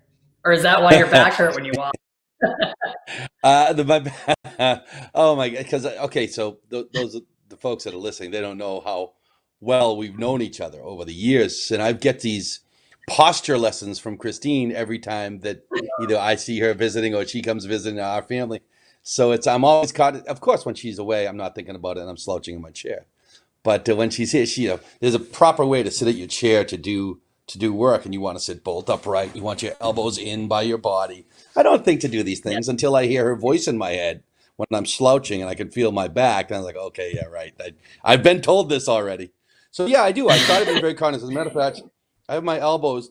Or 0.45 0.53
is 0.53 0.63
that 0.63 0.81
why 0.81 0.97
your 0.97 1.07
back 1.11 1.33
hurt 1.33 1.53
when 1.53 1.65
you 1.65 1.73
walk? 1.75 1.93
uh, 3.43 3.73
the, 3.73 3.83
my, 3.83 4.81
oh 5.13 5.35
my 5.35 5.49
god! 5.49 5.63
Because 5.63 5.85
okay, 5.85 6.27
so 6.27 6.59
th- 6.71 6.87
those 6.93 7.19
the 7.49 7.57
folks 7.57 7.83
that 7.83 7.93
are 7.93 7.97
listening, 7.97 8.31
they 8.31 8.41
don't 8.41 8.57
know 8.57 8.79
how 8.79 9.13
well 9.61 9.95
we've 9.95 10.19
known 10.19 10.41
each 10.41 10.59
other 10.59 10.81
over 10.81 11.05
the 11.05 11.13
years, 11.13 11.71
and 11.71 11.81
I 11.81 11.93
get 11.93 12.19
these 12.19 12.59
posture 13.07 13.57
lessons 13.57 13.99
from 13.99 14.17
Christine 14.17 14.71
every 14.71 14.99
time 14.99 15.39
that 15.39 15.65
either 16.01 16.17
I 16.17 16.35
see 16.35 16.59
her 16.59 16.73
visiting 16.73 17.15
or 17.15 17.25
she 17.25 17.41
comes 17.41 17.65
visiting 17.65 17.99
our 17.99 18.23
family. 18.23 18.61
So 19.03 19.31
it's 19.31 19.47
I'm 19.47 19.63
always 19.63 19.91
caught. 19.91 20.15
Of 20.27 20.41
course, 20.41 20.65
when 20.65 20.75
she's 20.75 20.99
away, 20.99 21.27
I'm 21.27 21.37
not 21.37 21.55
thinking 21.55 21.75
about 21.75 21.97
it, 21.97 22.01
and 22.01 22.09
I'm 22.09 22.17
slouching 22.17 22.55
in 22.55 22.61
my 22.61 22.71
chair. 22.71 23.05
But 23.63 23.87
uh, 23.87 23.95
when 23.95 24.09
she's 24.09 24.31
here, 24.31 24.45
she 24.45 24.69
uh, 24.69 24.77
there's 24.99 25.15
a 25.15 25.19
proper 25.19 25.65
way 25.65 25.83
to 25.83 25.91
sit 25.91 26.07
at 26.07 26.15
your 26.15 26.27
chair 26.27 26.63
to 26.65 26.77
do 26.77 27.21
to 27.47 27.57
do 27.57 27.73
work, 27.73 28.05
and 28.05 28.13
you 28.13 28.21
want 28.21 28.37
to 28.37 28.43
sit 28.43 28.63
bolt 28.63 28.89
upright. 28.89 29.35
You 29.35 29.43
want 29.43 29.61
your 29.61 29.73
elbows 29.81 30.17
in 30.17 30.47
by 30.47 30.61
your 30.61 30.77
body. 30.77 31.25
I 31.55 31.63
don't 31.63 31.83
think 31.83 32.01
to 32.01 32.07
do 32.07 32.23
these 32.23 32.39
things 32.39 32.69
until 32.69 32.95
I 32.95 33.07
hear 33.07 33.25
her 33.25 33.35
voice 33.35 33.67
in 33.67 33.77
my 33.77 33.91
head 33.91 34.23
when 34.55 34.67
I'm 34.71 34.85
slouching 34.85 35.41
and 35.41 35.49
I 35.49 35.55
can 35.55 35.71
feel 35.71 35.91
my 35.91 36.07
back. 36.07 36.49
And 36.49 36.57
I'm 36.57 36.63
like, 36.63 36.75
okay, 36.75 37.13
yeah, 37.15 37.25
right. 37.25 37.53
I, 37.59 37.73
I've 38.03 38.23
been 38.23 38.41
told 38.41 38.69
this 38.69 38.87
already. 38.87 39.31
So 39.71 39.85
yeah, 39.85 40.03
I 40.03 40.11
do. 40.11 40.29
I 40.29 40.37
try 40.37 40.63
to 40.63 40.73
be 40.73 40.81
very 40.81 40.93
conscious. 40.93 41.23
As 41.23 41.29
a 41.29 41.31
matter 41.31 41.49
of 41.49 41.55
fact, 41.55 41.81
I 42.29 42.35
have 42.35 42.43
my 42.43 42.59
elbows 42.59 43.09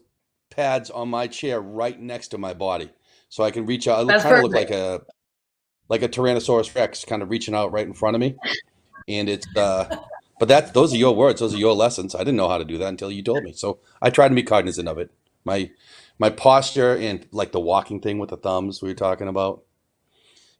pads 0.50 0.90
on 0.90 1.08
my 1.08 1.26
chair 1.26 1.60
right 1.60 1.98
next 1.98 2.28
to 2.28 2.38
my 2.38 2.54
body, 2.54 2.90
so 3.28 3.42
I 3.42 3.50
can 3.50 3.66
reach 3.66 3.88
out. 3.88 4.10
I 4.10 4.20
kind 4.20 4.36
of 4.36 4.42
look 4.42 4.52
like 4.52 4.70
a 4.70 5.02
like 5.88 6.02
a 6.02 6.08
Tyrannosaurus 6.08 6.74
Rex, 6.74 7.04
kind 7.04 7.22
of 7.22 7.30
reaching 7.30 7.54
out 7.54 7.72
right 7.72 7.86
in 7.86 7.94
front 7.94 8.14
of 8.14 8.20
me. 8.20 8.36
And 9.08 9.28
it's 9.28 9.46
uh, 9.56 9.96
but 10.38 10.48
that 10.48 10.74
those 10.74 10.92
are 10.92 10.98
your 10.98 11.16
words. 11.16 11.40
Those 11.40 11.54
are 11.54 11.58
your 11.58 11.74
lessons. 11.74 12.14
I 12.14 12.20
didn't 12.20 12.36
know 12.36 12.48
how 12.48 12.58
to 12.58 12.64
do 12.64 12.78
that 12.78 12.88
until 12.88 13.10
you 13.10 13.22
told 13.22 13.42
me. 13.42 13.52
So 13.52 13.80
I 14.00 14.10
try 14.10 14.28
to 14.28 14.34
be 14.34 14.42
cognizant 14.42 14.86
of 14.86 14.98
it. 14.98 15.10
My 15.44 15.70
my 16.18 16.28
posture 16.28 16.94
and 16.94 17.26
like 17.32 17.52
the 17.52 17.60
walking 17.60 18.00
thing 18.00 18.18
with 18.18 18.30
the 18.30 18.36
thumbs 18.36 18.82
we 18.82 18.90
were 18.90 18.94
talking 18.94 19.28
about. 19.28 19.64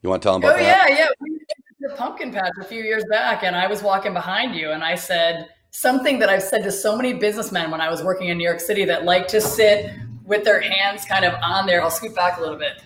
You 0.02 0.08
want 0.08 0.22
to 0.22 0.26
tell 0.26 0.32
them 0.32 0.42
about 0.42 0.58
oh, 0.58 0.62
that? 0.62 0.88
yeah, 0.88 0.96
yeah. 0.96 1.08
We 1.20 1.40
the 1.80 1.94
pumpkin 1.94 2.32
patch 2.32 2.52
a 2.60 2.64
few 2.64 2.82
years 2.82 3.04
back, 3.10 3.42
and 3.42 3.54
I 3.54 3.66
was 3.66 3.82
walking 3.82 4.12
behind 4.12 4.54
you, 4.54 4.70
and 4.70 4.82
I 4.82 4.94
said 4.94 5.48
something 5.70 6.18
that 6.18 6.28
I've 6.28 6.42
said 6.42 6.62
to 6.64 6.72
so 6.72 6.96
many 6.96 7.12
businessmen 7.12 7.70
when 7.70 7.80
I 7.80 7.90
was 7.90 8.02
working 8.02 8.28
in 8.28 8.38
New 8.38 8.44
York 8.44 8.60
City 8.60 8.84
that 8.86 9.04
like 9.04 9.28
to 9.28 9.40
sit 9.40 9.92
with 10.24 10.44
their 10.44 10.60
hands 10.60 11.04
kind 11.04 11.24
of 11.24 11.34
on 11.42 11.66
their, 11.66 11.82
I'll 11.82 11.90
scoot 11.90 12.14
back 12.14 12.38
a 12.38 12.40
little 12.40 12.58
bit, 12.58 12.82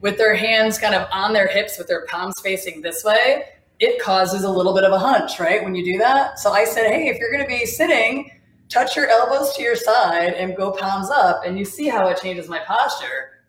with 0.00 0.16
their 0.16 0.34
hands 0.34 0.78
kind 0.78 0.94
of 0.94 1.08
on 1.12 1.32
their 1.32 1.48
hips 1.48 1.78
with 1.78 1.88
their 1.88 2.06
palms 2.06 2.34
facing 2.42 2.80
this 2.80 3.04
way, 3.04 3.44
it 3.80 4.00
causes 4.00 4.44
a 4.44 4.50
little 4.50 4.74
bit 4.74 4.84
of 4.84 4.92
a 4.92 4.98
hunch, 4.98 5.38
right? 5.38 5.62
When 5.62 5.74
you 5.74 5.84
do 5.84 5.98
that. 5.98 6.38
So 6.38 6.52
I 6.52 6.64
said, 6.64 6.86
hey, 6.86 7.08
if 7.08 7.18
you're 7.18 7.30
going 7.30 7.42
to 7.42 7.48
be 7.48 7.66
sitting, 7.66 8.30
touch 8.68 8.96
your 8.96 9.08
elbows 9.08 9.54
to 9.56 9.62
your 9.62 9.76
side 9.76 10.34
and 10.34 10.56
go 10.56 10.72
palms 10.72 11.10
up, 11.10 11.42
and 11.44 11.58
you 11.58 11.64
see 11.64 11.88
how 11.88 12.08
it 12.08 12.20
changes 12.20 12.48
my 12.48 12.58
posture. 12.60 13.40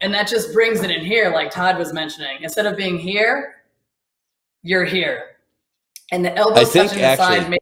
And 0.00 0.12
that 0.14 0.28
just 0.28 0.52
brings 0.52 0.82
it 0.82 0.90
in 0.90 1.04
here, 1.04 1.30
like 1.30 1.50
Todd 1.50 1.78
was 1.78 1.92
mentioning. 1.92 2.38
Instead 2.42 2.66
of 2.66 2.76
being 2.76 2.98
here, 2.98 3.62
you're 4.62 4.84
here. 4.84 5.36
And 6.12 6.24
the 6.24 6.34
elbows 6.36 6.72
touching 6.72 6.98
the 6.98 7.16
side. 7.16 7.58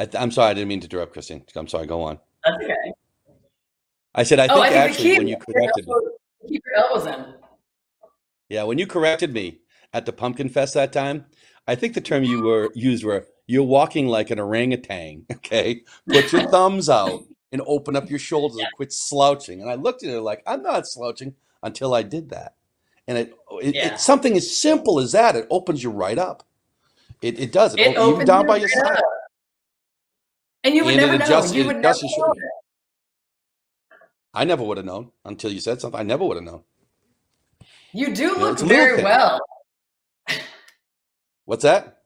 I 0.00 0.08
am 0.14 0.30
sorry, 0.30 0.50
I 0.50 0.54
didn't 0.54 0.68
mean 0.68 0.80
to 0.80 0.86
interrupt, 0.86 1.12
Christine. 1.12 1.44
I'm 1.54 1.68
sorry, 1.68 1.86
go 1.86 2.02
on. 2.02 2.18
That's 2.44 2.56
okay. 2.64 2.74
I 4.14 4.22
said, 4.22 4.38
I 4.38 4.48
think, 4.48 4.58
oh, 4.58 4.62
I 4.62 4.68
think 4.70 4.80
actually 4.80 5.18
when 5.18 5.28
you 5.28 5.36
corrected 5.36 5.86
me. 5.86 5.94
Keep 6.48 6.62
your 6.66 6.84
elbows 6.84 7.06
in. 7.06 7.34
Yeah, 8.48 8.62
when 8.62 8.78
you 8.78 8.86
corrected 8.86 9.32
me 9.34 9.60
at 9.92 10.06
the 10.06 10.12
Pumpkin 10.12 10.48
Fest 10.48 10.74
that 10.74 10.92
time, 10.92 11.26
I 11.68 11.74
think 11.74 11.94
the 11.94 12.00
term 12.00 12.24
you 12.24 12.42
were 12.42 12.70
used 12.74 13.04
were 13.04 13.26
you're 13.46 13.62
walking 13.62 14.06
like 14.06 14.30
an 14.30 14.40
orangutan. 14.40 15.26
Okay, 15.32 15.82
put 16.08 16.32
your 16.32 16.48
thumbs 16.48 16.88
out 16.88 17.24
and 17.52 17.60
open 17.66 17.94
up 17.94 18.08
your 18.08 18.18
shoulders 18.18 18.56
yeah. 18.58 18.66
and 18.66 18.74
quit 18.76 18.92
slouching. 18.92 19.60
And 19.60 19.70
I 19.70 19.74
looked 19.74 20.02
at 20.02 20.10
her 20.10 20.20
like 20.20 20.42
I'm 20.46 20.62
not 20.62 20.86
slouching 20.86 21.34
until 21.62 21.92
I 21.92 22.02
did 22.02 22.30
that. 22.30 22.54
And 23.06 23.18
it, 23.18 23.34
it 23.62 23.74
yeah. 23.74 23.92
it's 23.92 24.04
something 24.04 24.36
as 24.36 24.56
simple 24.56 24.98
as 24.98 25.12
that. 25.12 25.36
It 25.36 25.46
opens 25.50 25.82
you 25.82 25.90
right 25.90 26.18
up. 26.18 26.44
It, 27.20 27.38
it 27.38 27.52
does. 27.52 27.74
It, 27.74 27.80
it 27.80 27.96
opens 27.96 28.16
even 28.16 28.26
down 28.26 28.46
by 28.46 28.56
your 28.56 28.68
side. 28.68 28.96
Up. 28.96 29.04
And 30.62 30.74
you 30.74 30.84
would 30.84 30.94
and 30.94 31.02
never 31.02 31.18
know. 31.18 31.24
Adjusts, 31.24 31.54
you 31.54 31.66
would 31.66 31.76
never 31.76 31.98
know. 32.02 32.34
I 34.32 34.44
never 34.44 34.62
would 34.62 34.76
have 34.76 34.86
known 34.86 35.10
until 35.24 35.50
you 35.50 35.60
said 35.60 35.80
something. 35.80 35.98
I 35.98 36.04
never 36.04 36.24
would 36.24 36.36
have 36.36 36.44
known. 36.44 36.62
You 37.92 38.14
do 38.14 38.36
look 38.36 38.60
very 38.60 39.02
well. 39.02 39.40
What's 41.44 41.64
that? 41.64 42.02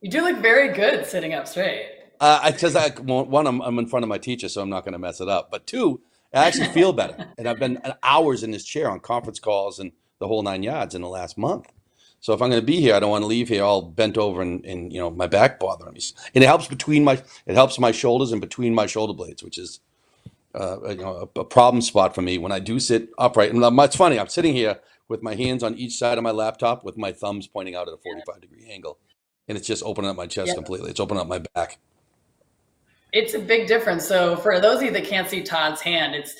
You 0.00 0.10
do 0.10 0.22
look 0.22 0.38
very 0.38 0.72
good 0.72 1.06
sitting 1.06 1.34
up 1.34 1.48
straight. 1.48 1.88
Uh, 2.20 2.52
because 2.52 2.76
I, 2.76 2.90
one, 2.90 3.46
I'm, 3.46 3.60
I'm 3.62 3.78
in 3.78 3.86
front 3.86 4.04
of 4.04 4.08
my 4.08 4.18
teacher, 4.18 4.48
so 4.48 4.62
I'm 4.62 4.70
not 4.70 4.84
going 4.84 4.92
to 4.92 4.98
mess 4.98 5.20
it 5.20 5.28
up. 5.28 5.50
But 5.50 5.66
two, 5.66 6.02
I 6.32 6.46
actually 6.46 6.68
feel 6.68 6.92
better, 6.92 7.32
and 7.38 7.48
I've 7.48 7.58
been 7.58 7.80
hours 8.02 8.42
in 8.42 8.52
this 8.52 8.64
chair 8.64 8.88
on 8.90 9.00
conference 9.00 9.40
calls 9.40 9.78
and 9.80 9.92
the 10.20 10.28
whole 10.28 10.42
nine 10.42 10.62
yards 10.62 10.94
in 10.94 11.02
the 11.02 11.08
last 11.08 11.36
month. 11.36 11.66
So 12.24 12.32
if 12.32 12.40
I'm 12.40 12.48
going 12.48 12.62
to 12.62 12.66
be 12.66 12.80
here, 12.80 12.94
I 12.94 13.00
don't 13.00 13.10
want 13.10 13.20
to 13.20 13.26
leave 13.26 13.50
here 13.50 13.62
all 13.62 13.82
bent 13.82 14.16
over 14.16 14.40
and, 14.40 14.64
and 14.64 14.90
you 14.90 14.98
know 14.98 15.10
my 15.10 15.26
back 15.26 15.60
bothering 15.60 15.92
me. 15.92 16.00
And 16.34 16.42
it 16.42 16.46
helps 16.46 16.66
between 16.66 17.04
my 17.04 17.22
it 17.44 17.54
helps 17.54 17.78
my 17.78 17.92
shoulders 17.92 18.32
and 18.32 18.40
between 18.40 18.74
my 18.74 18.86
shoulder 18.86 19.12
blades, 19.12 19.42
which 19.42 19.58
is 19.58 19.80
uh, 20.54 20.78
you 20.88 20.96
know 20.96 21.28
a, 21.36 21.40
a, 21.40 21.44
problem 21.44 21.82
spot 21.82 22.14
for 22.14 22.22
me 22.22 22.38
when 22.38 22.50
I 22.50 22.60
do 22.60 22.80
sit 22.80 23.10
upright. 23.18 23.52
And 23.52 23.62
it's 23.62 23.96
funny, 23.96 24.18
I'm 24.18 24.28
sitting 24.28 24.54
here 24.54 24.80
with 25.06 25.22
my 25.22 25.34
hands 25.34 25.62
on 25.62 25.74
each 25.74 25.98
side 25.98 26.16
of 26.16 26.24
my 26.24 26.30
laptop 26.30 26.82
with 26.82 26.96
my 26.96 27.12
thumbs 27.12 27.46
pointing 27.46 27.74
out 27.74 27.88
at 27.88 27.92
a 27.92 27.98
45 27.98 28.40
degree 28.40 28.70
angle, 28.70 28.96
and 29.46 29.58
it's 29.58 29.66
just 29.66 29.82
opening 29.82 30.08
up 30.10 30.16
my 30.16 30.26
chest 30.26 30.46
yep. 30.46 30.56
completely. 30.56 30.92
It's 30.92 31.00
opening 31.00 31.20
up 31.20 31.28
my 31.28 31.40
back. 31.54 31.78
It's 33.12 33.34
a 33.34 33.38
big 33.38 33.68
difference. 33.68 34.08
So 34.08 34.36
for 34.36 34.58
those 34.60 34.78
of 34.78 34.84
you 34.84 34.92
that 34.92 35.04
can't 35.04 35.28
see 35.28 35.42
Todd's 35.42 35.82
hand, 35.82 36.14
it's 36.14 36.34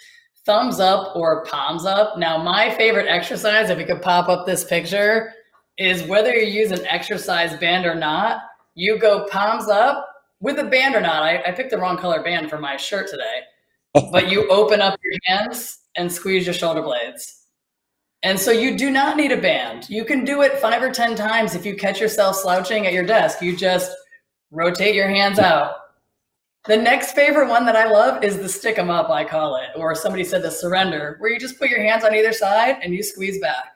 thumbs 0.47 0.81
up 0.81 1.15
or 1.15 1.45
palms 1.45 1.85
up. 1.85 2.17
Now, 2.17 2.43
my 2.43 2.75
favorite 2.75 3.07
exercise, 3.07 3.69
if 3.69 3.77
we 3.77 3.85
could 3.85 4.01
pop 4.01 4.31
up 4.31 4.47
this 4.47 4.65
picture, 4.65 5.35
is 5.79 6.03
whether 6.05 6.35
you 6.35 6.47
use 6.47 6.71
an 6.71 6.87
exercise 6.87 7.59
band 7.59 7.87
or 7.87 7.95
not, 7.95 8.43
you 8.75 8.99
go 8.99 9.27
palms 9.31 9.69
up 9.69 10.09
with 10.41 10.59
a 10.59 10.65
band 10.65 10.95
or 10.95 11.01
not. 11.01 11.23
I, 11.23 11.43
I 11.43 11.53
picked 11.53 11.71
the 11.71 11.79
wrong 11.79 11.97
color 11.97 12.23
band 12.23 12.51
for 12.51 12.59
my 12.59 12.77
shirt 12.77 13.09
today, 13.09 13.41
but 14.13 14.31
you 14.31 14.49
open 14.51 14.81
up 14.81 14.99
your 15.03 15.19
hands 15.25 15.79
and 15.97 16.11
squeeze 16.11 16.47
your 16.47 16.55
shoulder 16.55 16.83
blades. 16.83 17.43
And 18.23 18.41
so 18.41 18.51
you 18.51 18.77
do 18.77 18.91
not 18.91 19.19
need 19.19 19.33
a 19.33 19.41
band. 19.41 19.89
You 19.91 20.05
can 20.05 20.25
do 20.25 20.43
it 20.43 20.59
five 20.59 20.83
or 20.83 20.91
10 20.91 21.15
times 21.15 21.55
if 21.55 21.67
you 21.67 21.77
catch 21.77 22.01
yourself 22.01 22.37
slouching 22.37 22.87
at 22.87 22.95
your 22.95 23.05
desk. 23.05 23.43
You 23.43 23.55
just 23.55 23.93
rotate 24.51 24.95
your 24.95 25.09
hands 25.09 25.39
out. 25.39 25.75
The 26.67 26.77
next 26.79 27.13
favorite 27.13 27.51
one 27.51 27.67
that 27.67 27.77
I 27.77 27.91
love 27.91 28.25
is 28.25 28.39
the 28.39 28.49
stick 28.49 28.79
'em 28.79 28.89
up, 28.89 29.11
I 29.11 29.25
call 29.25 29.57
it, 29.57 29.69
or 29.77 29.95
somebody 29.95 30.25
said 30.25 30.43
the 30.43 30.51
surrender, 30.51 31.17
where 31.19 31.31
you 31.31 31.39
just 31.39 31.59
put 31.59 31.69
your 31.69 31.83
hands 31.83 32.05
on 32.05 32.15
either 32.15 32.33
side 32.33 32.79
and 32.83 32.95
you 32.95 33.03
squeeze 33.03 33.39
back. 33.39 33.74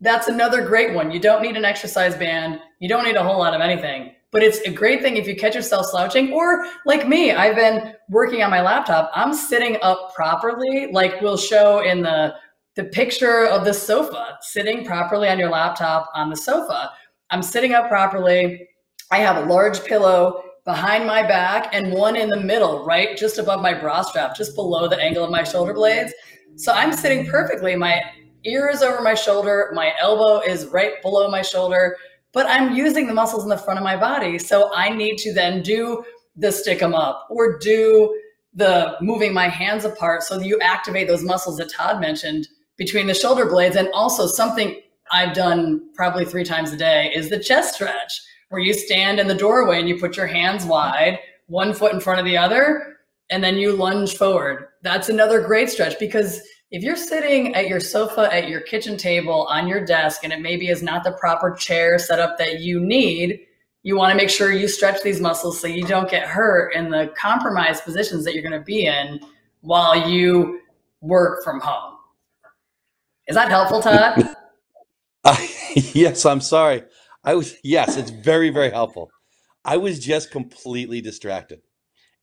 That's 0.00 0.28
another 0.28 0.66
great 0.66 0.94
one. 0.94 1.10
You 1.10 1.20
don't 1.20 1.42
need 1.42 1.56
an 1.56 1.64
exercise 1.64 2.14
band. 2.14 2.60
You 2.80 2.88
don't 2.88 3.04
need 3.04 3.16
a 3.16 3.22
whole 3.22 3.38
lot 3.38 3.54
of 3.54 3.60
anything. 3.60 4.12
But 4.30 4.42
it's 4.42 4.60
a 4.60 4.70
great 4.70 5.00
thing 5.00 5.16
if 5.16 5.26
you 5.26 5.34
catch 5.34 5.54
yourself 5.54 5.86
slouching, 5.86 6.32
or 6.32 6.66
like 6.84 7.08
me, 7.08 7.32
I've 7.32 7.56
been 7.56 7.94
working 8.10 8.42
on 8.42 8.50
my 8.50 8.60
laptop. 8.60 9.10
I'm 9.14 9.32
sitting 9.32 9.78
up 9.82 10.14
properly, 10.14 10.88
like 10.92 11.20
we'll 11.22 11.38
show 11.38 11.80
in 11.80 12.02
the 12.02 12.34
the 12.74 12.84
picture 12.84 13.46
of 13.46 13.64
the 13.64 13.72
sofa, 13.72 14.36
sitting 14.42 14.84
properly 14.84 15.28
on 15.28 15.38
your 15.38 15.48
laptop 15.48 16.10
on 16.14 16.28
the 16.28 16.36
sofa. 16.36 16.90
I'm 17.30 17.42
sitting 17.42 17.72
up 17.72 17.88
properly. 17.88 18.68
I 19.10 19.18
have 19.18 19.36
a 19.38 19.46
large 19.46 19.82
pillow 19.84 20.42
behind 20.66 21.06
my 21.06 21.22
back 21.22 21.70
and 21.72 21.92
one 21.92 22.16
in 22.16 22.28
the 22.28 22.40
middle, 22.40 22.84
right 22.84 23.16
just 23.16 23.38
above 23.38 23.62
my 23.62 23.72
bra 23.72 24.02
strap, 24.02 24.36
just 24.36 24.54
below 24.54 24.88
the 24.88 25.00
angle 25.00 25.24
of 25.24 25.30
my 25.30 25.42
shoulder 25.42 25.72
blades. 25.72 26.12
So 26.56 26.72
I'm 26.72 26.92
sitting 26.92 27.24
perfectly. 27.26 27.76
My 27.76 28.02
ear 28.46 28.68
is 28.68 28.82
over 28.82 29.02
my 29.02 29.14
shoulder, 29.14 29.70
my 29.74 29.92
elbow 30.00 30.40
is 30.40 30.66
right 30.66 31.00
below 31.02 31.28
my 31.30 31.42
shoulder, 31.42 31.96
but 32.32 32.46
I'm 32.46 32.74
using 32.74 33.06
the 33.06 33.14
muscles 33.14 33.42
in 33.42 33.48
the 33.48 33.58
front 33.58 33.78
of 33.78 33.84
my 33.84 33.96
body. 33.96 34.38
So 34.38 34.70
I 34.74 34.90
need 34.90 35.18
to 35.18 35.32
then 35.32 35.62
do 35.62 36.04
the 36.36 36.52
stick 36.52 36.80
them 36.80 36.94
up 36.94 37.26
or 37.30 37.58
do 37.58 38.20
the 38.54 38.96
moving 39.00 39.32
my 39.32 39.48
hands 39.48 39.84
apart 39.84 40.22
so 40.22 40.38
that 40.38 40.46
you 40.46 40.58
activate 40.60 41.08
those 41.08 41.22
muscles 41.22 41.56
that 41.58 41.70
Todd 41.70 42.00
mentioned 42.00 42.48
between 42.76 43.06
the 43.06 43.14
shoulder 43.14 43.46
blades. 43.46 43.76
And 43.76 43.88
also 43.92 44.26
something 44.26 44.80
I've 45.12 45.34
done 45.34 45.88
probably 45.94 46.24
three 46.24 46.44
times 46.44 46.72
a 46.72 46.76
day 46.76 47.12
is 47.14 47.30
the 47.30 47.38
chest 47.38 47.74
stretch, 47.74 48.20
where 48.48 48.60
you 48.60 48.74
stand 48.74 49.18
in 49.18 49.28
the 49.28 49.34
doorway 49.34 49.78
and 49.78 49.88
you 49.88 49.98
put 49.98 50.16
your 50.16 50.26
hands 50.26 50.64
wide, 50.64 51.18
one 51.46 51.72
foot 51.72 51.92
in 51.92 52.00
front 52.00 52.20
of 52.20 52.26
the 52.26 52.36
other, 52.36 52.96
and 53.30 53.42
then 53.42 53.56
you 53.56 53.72
lunge 53.72 54.16
forward. 54.16 54.68
That's 54.82 55.08
another 55.08 55.40
great 55.40 55.68
stretch 55.68 55.98
because 55.98 56.40
if 56.70 56.82
you're 56.82 56.96
sitting 56.96 57.54
at 57.54 57.68
your 57.68 57.80
sofa 57.80 58.28
at 58.32 58.48
your 58.48 58.60
kitchen 58.60 58.96
table 58.96 59.46
on 59.48 59.68
your 59.68 59.84
desk 59.84 60.22
and 60.24 60.32
it 60.32 60.40
maybe 60.40 60.68
is 60.68 60.82
not 60.82 61.04
the 61.04 61.12
proper 61.12 61.52
chair 61.52 61.98
setup 61.98 62.38
that 62.38 62.60
you 62.60 62.80
need, 62.80 63.40
you 63.82 63.96
want 63.96 64.10
to 64.10 64.16
make 64.16 64.30
sure 64.30 64.52
you 64.52 64.66
stretch 64.66 65.02
these 65.02 65.20
muscles 65.20 65.60
so 65.60 65.68
you 65.68 65.84
don't 65.84 66.10
get 66.10 66.26
hurt 66.26 66.74
in 66.74 66.90
the 66.90 67.12
compromised 67.16 67.84
positions 67.84 68.24
that 68.24 68.34
you're 68.34 68.42
going 68.42 68.58
to 68.58 68.64
be 68.64 68.86
in 68.86 69.20
while 69.60 70.08
you 70.08 70.60
work 71.00 71.44
from 71.44 71.60
home. 71.60 71.94
Is 73.28 73.36
that 73.36 73.48
helpful, 73.48 73.80
Todd? 73.80 74.24
uh, 75.24 75.36
yes, 75.74 76.26
I'm 76.26 76.40
sorry. 76.40 76.82
I 77.22 77.34
was 77.34 77.56
yes, 77.62 77.96
it's 77.96 78.10
very 78.10 78.50
very 78.50 78.70
helpful. 78.70 79.10
I 79.64 79.76
was 79.76 79.98
just 79.98 80.30
completely 80.30 81.00
distracted. 81.00 81.60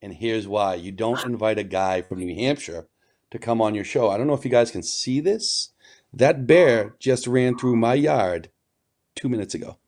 And 0.02 0.14
here's 0.14 0.48
why. 0.48 0.76
You 0.76 0.92
don't 0.92 1.24
invite 1.26 1.60
a 1.60 1.64
guy 1.64 2.02
from 2.02 2.20
New 2.20 2.36
Hampshire 2.36 2.88
to 3.34 3.40
come 3.40 3.62
on 3.62 3.74
your 3.74 3.84
show. 3.84 4.12
I 4.12 4.18
don't 4.18 4.28
know 4.28 4.36
if 4.36 4.46
you 4.46 4.52
guys 4.52 4.70
can 4.70 4.84
see 4.84 5.20
this. 5.20 5.72
That 6.14 6.46
bear 6.46 6.96
just 7.00 7.26
ran 7.26 7.58
through 7.58 7.76
my 7.76 7.96
yard 7.96 8.50
two 9.16 9.28
minutes 9.28 9.56
ago. 9.56 9.80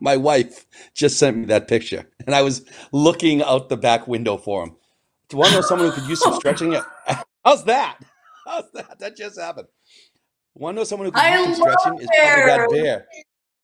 My 0.00 0.16
wife 0.16 0.66
just 0.92 1.16
sent 1.16 1.36
me 1.36 1.44
that 1.46 1.68
picture, 1.68 2.10
and 2.26 2.34
I 2.34 2.42
was 2.42 2.66
looking 2.90 3.40
out 3.40 3.68
the 3.68 3.76
back 3.76 4.08
window 4.08 4.36
for 4.36 4.64
him. 4.64 4.70
Do 5.28 5.36
you 5.36 5.38
want 5.38 5.50
to 5.50 5.58
know 5.58 5.62
someone 5.62 5.90
who 5.90 5.94
could 5.94 6.08
use 6.08 6.20
some 6.20 6.34
stretching? 6.40 6.76
How's 7.44 7.64
that? 7.66 8.00
How's 8.44 8.70
that? 8.74 8.98
That 8.98 9.16
just 9.16 9.38
happened. 9.38 9.68
Want 10.56 10.74
to 10.74 10.80
know 10.80 10.84
someone 10.84 11.06
who 11.06 11.12
could 11.12 11.22
I 11.22 11.38
use 11.46 11.56
some 11.56 11.68
stretching? 11.70 12.00
Is 12.00 12.08
that 12.08 12.68
bear. 12.68 13.06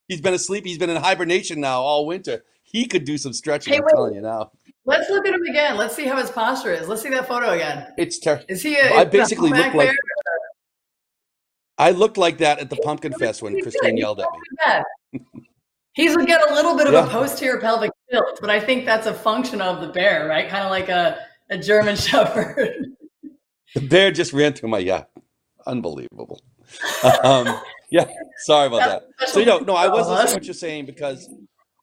He's 0.06 0.21
been 0.21 0.35
asleep. 0.35 0.64
He's 0.64 0.78
been 0.78 0.90
in 0.90 0.97
hibernation 0.97 1.61
now 1.61 1.80
all 1.80 2.06
winter. 2.06 2.44
He 2.62 2.87
could 2.87 3.04
do 3.04 3.18
some 3.18 3.32
stretching. 3.32 3.73
Hey, 3.73 3.78
I'm 3.80 3.85
wait. 3.85 3.90
telling 3.92 4.14
you 4.14 4.21
now. 4.21 4.52
Let's 4.84 5.08
look 5.10 5.26
at 5.26 5.34
him 5.34 5.42
again. 5.42 5.76
Let's 5.76 5.94
see 5.94 6.06
how 6.06 6.16
his 6.16 6.30
posture 6.30 6.72
is. 6.72 6.88
Let's 6.88 7.02
see 7.02 7.10
that 7.10 7.28
photo 7.28 7.50
again. 7.50 7.92
It's 7.96 8.18
terrible. 8.18 8.44
Is 8.48 8.62
he? 8.62 8.76
A, 8.76 8.92
I 8.94 9.04
basically 9.04 9.50
look 9.50 9.74
like. 9.74 9.90
I 11.78 11.90
looked 11.90 12.16
like 12.16 12.38
that 12.38 12.58
at 12.58 12.70
the 12.70 12.76
Pumpkin 12.76 13.12
Fest 13.12 13.42
when 13.42 13.60
Christine 13.60 13.96
yelled 13.96 14.20
at 14.20 14.28
me. 15.12 15.22
He's 15.94 16.16
got 16.16 16.50
a 16.50 16.54
little 16.54 16.76
bit 16.76 16.86
of 16.86 16.94
yeah. 16.94 17.06
a 17.06 17.08
posterior 17.08 17.60
pelvic 17.60 17.90
tilt, 18.10 18.38
but 18.40 18.48
I 18.48 18.58
think 18.58 18.86
that's 18.86 19.06
a 19.06 19.12
function 19.12 19.60
of 19.60 19.80
the 19.80 19.88
bear, 19.88 20.26
right? 20.26 20.48
Kind 20.48 20.64
of 20.64 20.70
like 20.70 20.88
a, 20.88 21.26
a 21.50 21.58
German 21.58 21.96
Shepherd. 21.96 22.86
the 23.74 23.80
bear 23.80 24.10
just 24.10 24.32
ran 24.32 24.54
through 24.54 24.70
my 24.70 24.78
yacht. 24.78 25.10
Unbelievable. 25.66 26.40
Um, 27.22 27.60
yeah, 27.90 28.08
sorry 28.38 28.68
about 28.68 28.80
that's 28.80 29.04
that. 29.18 29.28
So 29.28 29.40
you 29.40 29.46
know, 29.46 29.58
no, 29.58 29.74
I 29.74 29.88
was 29.88 30.08
listening 30.08 30.28
to 30.28 30.34
what 30.34 30.44
you're 30.44 30.54
saying 30.54 30.86
because 30.86 31.28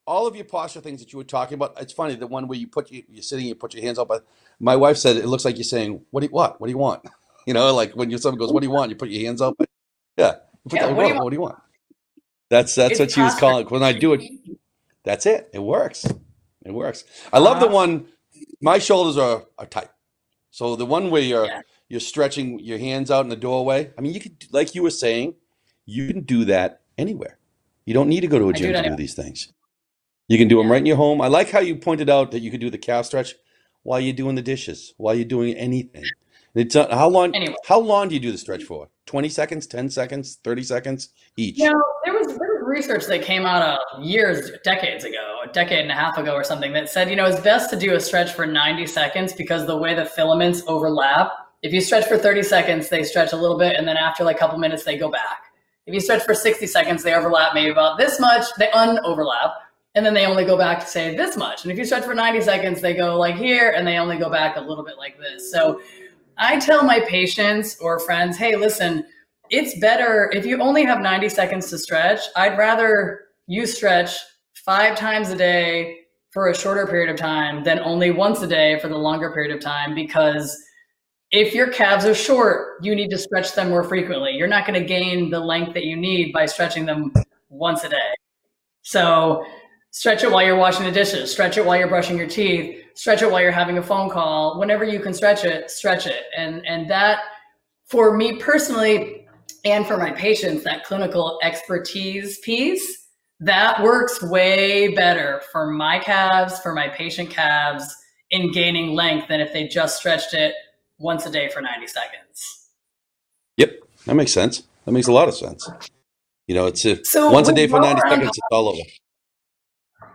all 0.10 0.26
of 0.26 0.36
your 0.36 0.44
posture 0.44 0.82
things 0.82 1.00
that 1.02 1.14
you 1.14 1.18
were 1.18 1.24
talking 1.24 1.54
about. 1.54 1.80
It's 1.80 1.94
funny 1.94 2.16
the 2.16 2.26
one 2.26 2.48
where 2.48 2.58
you 2.58 2.68
put 2.68 2.90
you, 2.92 3.04
you're 3.08 3.22
sitting, 3.22 3.46
you 3.46 3.54
put 3.54 3.76
your 3.76 3.84
hands 3.84 4.00
up. 4.00 4.08
But 4.08 4.26
my 4.60 4.76
wife 4.76 4.98
said 4.98 5.18
it 5.18 5.28
looks 5.28 5.46
like 5.46 5.56
you're 5.56 5.64
saying, 5.64 6.02
"What 6.10 6.22
do 6.22 6.26
you 6.26 6.32
what? 6.32 6.60
What 6.60 6.68
do 6.68 6.72
you 6.72 6.78
want?" 6.78 7.06
You 7.48 7.54
know, 7.54 7.74
like 7.74 7.94
when 7.94 8.16
someone 8.20 8.38
goes, 8.38 8.52
"What 8.52 8.60
do 8.60 8.68
you 8.68 8.74
want?" 8.74 8.92
You 8.92 8.96
put 8.96 9.10
your 9.10 9.26
hands 9.26 9.42
up. 9.42 9.56
Yeah, 10.18 10.36
yeah 10.72 10.92
what, 10.92 11.08
do 11.08 11.16
what, 11.16 11.30
do 11.30 11.36
you 11.36 11.42
want? 11.42 11.56
That's 12.50 12.76
that's 12.76 12.92
it's 12.92 13.00
what 13.00 13.12
she 13.12 13.22
was 13.22 13.34
calling. 13.40 13.66
When 13.68 13.82
I 13.82 13.94
do 13.94 14.14
it, 14.14 14.22
that's 15.04 15.26
it. 15.26 15.50
It 15.54 15.60
works. 15.60 16.06
It 16.64 16.72
works. 16.72 17.06
I 17.34 17.40
love 17.40 17.58
uh, 17.58 17.62
the 17.62 17.68
one. 17.68 18.08
My 18.62 18.78
shoulders 18.78 19.18
are 19.18 19.46
are 19.58 19.66
tight. 19.66 19.90
So 20.52 20.76
the 20.76 20.86
one 20.86 21.10
where 21.10 21.24
you're 21.24 21.46
yeah. 21.46 21.62
you're 21.88 22.02
stretching 22.02 22.60
your 22.60 22.78
hands 22.78 23.10
out 23.10 23.24
in 23.26 23.30
the 23.30 23.36
doorway. 23.36 23.92
I 23.98 24.02
mean, 24.02 24.14
you 24.14 24.20
could, 24.20 24.46
like 24.52 24.76
you 24.76 24.84
were 24.84 24.92
saying, 24.92 25.36
you 25.86 26.08
can 26.08 26.22
do 26.22 26.46
that 26.46 26.82
anywhere. 27.00 27.40
You 27.86 27.96
don't 27.96 28.10
need 28.10 28.22
to 28.22 28.28
go 28.28 28.38
to 28.38 28.50
a 28.50 28.54
gym 28.54 28.74
to 28.74 28.90
do 28.90 28.96
these 28.96 29.16
things. 29.16 29.52
You 30.30 30.38
can 30.38 30.48
do 30.48 30.58
them 30.58 30.72
right 30.72 30.78
in 30.78 30.86
your 30.86 30.96
home. 30.96 31.22
I 31.22 31.28
like 31.28 31.50
how 31.50 31.60
you 31.60 31.76
pointed 31.76 32.10
out 32.10 32.32
that 32.32 32.40
you 32.40 32.52
could 32.52 32.60
do 32.62 32.70
the 32.70 32.78
calf 32.78 33.06
stretch 33.06 33.34
while 33.82 34.00
you're 34.00 34.14
doing 34.14 34.36
the 34.36 34.44
dishes, 34.44 34.94
while 34.98 35.16
you're 35.16 35.26
doing 35.26 35.56
anything. 35.56 36.04
It's 36.54 36.76
uh, 36.76 36.88
how 36.96 37.10
long? 37.10 37.36
Anyway. 37.36 37.56
How 37.66 37.80
long 37.80 38.10
do 38.10 38.14
you 38.14 38.22
do 38.22 38.32
the 38.32 38.38
stretch 38.38 38.64
for? 38.64 38.90
Twenty 39.08 39.30
seconds, 39.30 39.66
ten 39.66 39.90
seconds, 39.90 40.38
thirty 40.44 40.62
seconds 40.62 41.10
each. 41.36 41.58
You 41.58 41.72
know, 41.72 41.84
there 42.06 42.14
was, 42.14 42.28
there 42.28 42.38
was 42.38 42.64
research 42.64 43.08
that 43.08 43.24
came 43.24 43.46
out 43.46 43.64
of 43.64 44.04
years, 44.04 44.52
decades 44.64 45.04
ago, 45.04 45.40
a 45.44 45.52
decade 45.52 45.80
and 45.80 45.92
a 45.92 45.96
half 45.96 46.18
ago 46.18 46.34
or 46.34 46.44
something 46.44 46.74
that 46.74 46.90
said, 46.90 47.10
you 47.10 47.16
know, 47.16 47.26
it's 47.26 47.40
best 47.40 47.72
to 47.72 47.76
do 47.76 47.96
a 47.96 48.00
stretch 48.00 48.34
for 48.34 48.46
90 48.46 48.86
seconds 48.86 49.34
because 49.34 49.66
the 49.66 49.78
way 49.78 49.96
the 49.96 50.06
filaments 50.06 50.62
overlap, 50.68 51.32
if 51.64 51.74
you 51.74 51.82
stretch 51.82 52.06
for 52.08 52.18
30 52.18 52.44
seconds, 52.44 52.90
they 52.90 53.04
stretch 53.04 53.34
a 53.34 53.38
little 53.38 53.58
bit, 53.58 53.76
and 53.76 53.88
then 53.88 53.98
after 53.98 54.24
like 54.24 54.36
a 54.36 54.40
couple 54.40 54.60
minutes, 54.60 54.84
they 54.84 54.98
go 54.98 55.10
back. 55.10 55.46
If 55.88 55.94
you 55.96 56.00
stretch 56.00 56.24
for 56.24 56.36
60 56.36 56.68
seconds, 56.68 57.02
they 57.02 57.16
overlap 57.16 57.56
maybe 57.56 57.72
about 57.72 57.98
this 57.98 58.20
much, 58.20 58.46
they 58.60 58.68
unoverlap, 58.68 59.54
and 59.96 60.06
then 60.06 60.14
they 60.14 60.26
only 60.26 60.46
go 60.46 60.58
back 60.58 60.80
to 60.80 60.86
say 60.86 61.16
this 61.16 61.36
much. 61.36 61.64
And 61.64 61.72
if 61.72 61.78
you 61.78 61.86
stretch 61.86 62.04
for 62.04 62.14
90 62.14 62.42
seconds, 62.42 62.82
they 62.82 62.94
go 62.94 63.18
like 63.18 63.36
here, 63.36 63.72
and 63.76 63.86
they 63.88 63.98
only 63.98 64.18
go 64.18 64.30
back 64.30 64.56
a 64.56 64.62
little 64.62 64.84
bit 64.84 64.98
like 64.98 65.18
this. 65.18 65.52
So 65.52 65.82
I 66.38 66.60
tell 66.60 66.84
my 66.84 67.00
patients 67.02 67.78
or 67.82 68.00
friends, 68.00 68.38
hey, 68.38 68.56
listen, 68.56 69.06
it's 69.50 69.80
better 69.80 70.32
if 70.34 70.46
you 70.46 70.62
only 70.62 70.86
have 70.86 71.02
90 71.02 71.30
seconds 71.30 71.70
to 71.72 71.78
stretch. 71.78 72.22
I'd 72.36 72.58
rather 72.58 73.22
you 73.48 73.66
stretch 73.66 74.16
five 74.54 74.96
times 74.96 75.30
a 75.30 75.36
day 75.36 75.98
for 76.32 76.50
a 76.50 76.56
shorter 76.56 76.86
period 76.86 77.10
of 77.10 77.18
time 77.18 77.64
than 77.64 77.80
only 77.80 78.12
once 78.12 78.42
a 78.42 78.48
day 78.48 78.80
for 78.80 78.88
the 78.88 78.98
longer 78.98 79.32
period 79.32 79.56
of 79.56 79.60
time 79.60 79.96
because 79.96 80.56
if 81.32 81.54
your 81.54 81.72
calves 81.72 82.06
are 82.06 82.16
short, 82.16 82.84
you 82.84 82.96
need 82.96 83.10
to 83.10 83.18
stretch 83.18 83.54
them 83.54 83.70
more 83.70 83.84
frequently. 83.84 84.32
You're 84.32 84.48
not 84.48 84.66
going 84.66 84.80
to 84.80 84.88
gain 84.88 85.30
the 85.30 85.40
length 85.40 85.74
that 85.74 85.86
you 85.86 85.96
need 85.96 86.32
by 86.34 86.46
stretching 86.46 86.86
them 86.86 87.12
once 87.50 87.84
a 87.84 87.90
day. 87.90 88.14
So 88.82 89.46
stretch 89.92 90.24
it 90.24 90.32
while 90.32 90.46
you're 90.46 90.58
washing 90.58 90.86
the 90.86 90.92
dishes, 90.92 91.32
stretch 91.32 91.58
it 91.58 91.66
while 91.66 91.78
you're 91.78 91.88
brushing 91.88 92.18
your 92.18 92.28
teeth, 92.28 92.84
stretch 92.96 93.22
it 93.22 93.32
while 93.32 93.42
you're 93.42 93.52
having 93.52 93.78
a 93.78 93.84
phone 93.84 94.10
call. 94.10 94.60
Whenever 94.60 94.84
you 94.84 95.00
can 95.00 95.14
stretch 95.14 95.46
it, 95.46 95.70
stretch 95.70 96.08
it. 96.08 96.26
And 96.36 96.66
and 96.66 96.90
that 96.90 97.20
for 97.86 98.16
me 98.16 98.38
personally 98.38 99.28
and 99.66 99.86
for 99.86 99.98
my 99.98 100.12
patients, 100.12 100.64
that 100.64 100.86
clinical 100.86 101.40
expertise 101.44 102.40
piece, 102.40 103.08
that 103.40 103.82
works 103.82 104.22
way 104.22 104.94
better 104.94 105.42
for 105.52 105.68
my 105.72 106.00
calves, 106.00 106.60
for 106.60 106.74
my 106.74 106.88
patient 106.90 107.30
calves 107.30 107.96
in 108.32 108.52
gaining 108.52 108.94
length 108.94 109.28
than 109.28 109.40
if 109.40 109.52
they 109.54 109.68
just 109.68 109.98
stretched 109.98 110.34
it 110.34 110.54
once 110.98 111.26
a 111.26 111.32
day 111.32 111.50
for 111.50 111.62
90 111.62 111.88
seconds. 111.88 112.70
Yep, 113.58 113.80
that 114.06 114.16
makes 114.16 114.32
sense. 114.32 114.64
That 114.86 114.92
makes 114.92 115.08
a 115.08 115.12
lot 115.12 115.28
of 115.28 115.36
sense. 115.36 115.70
You 116.48 116.56
know, 116.56 116.68
it's 116.68 116.86
a, 116.86 117.04
So 117.06 117.32
once 117.32 117.48
a 117.48 117.54
day 117.54 117.68
for 117.68 117.80
90 117.80 118.02
seconds, 118.02 118.30
it's 118.30 118.40
all 118.52 118.70
over. 118.70 118.82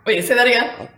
Wait, 0.06 0.24
say 0.24 0.34
that 0.34 0.46
again? 0.46 0.88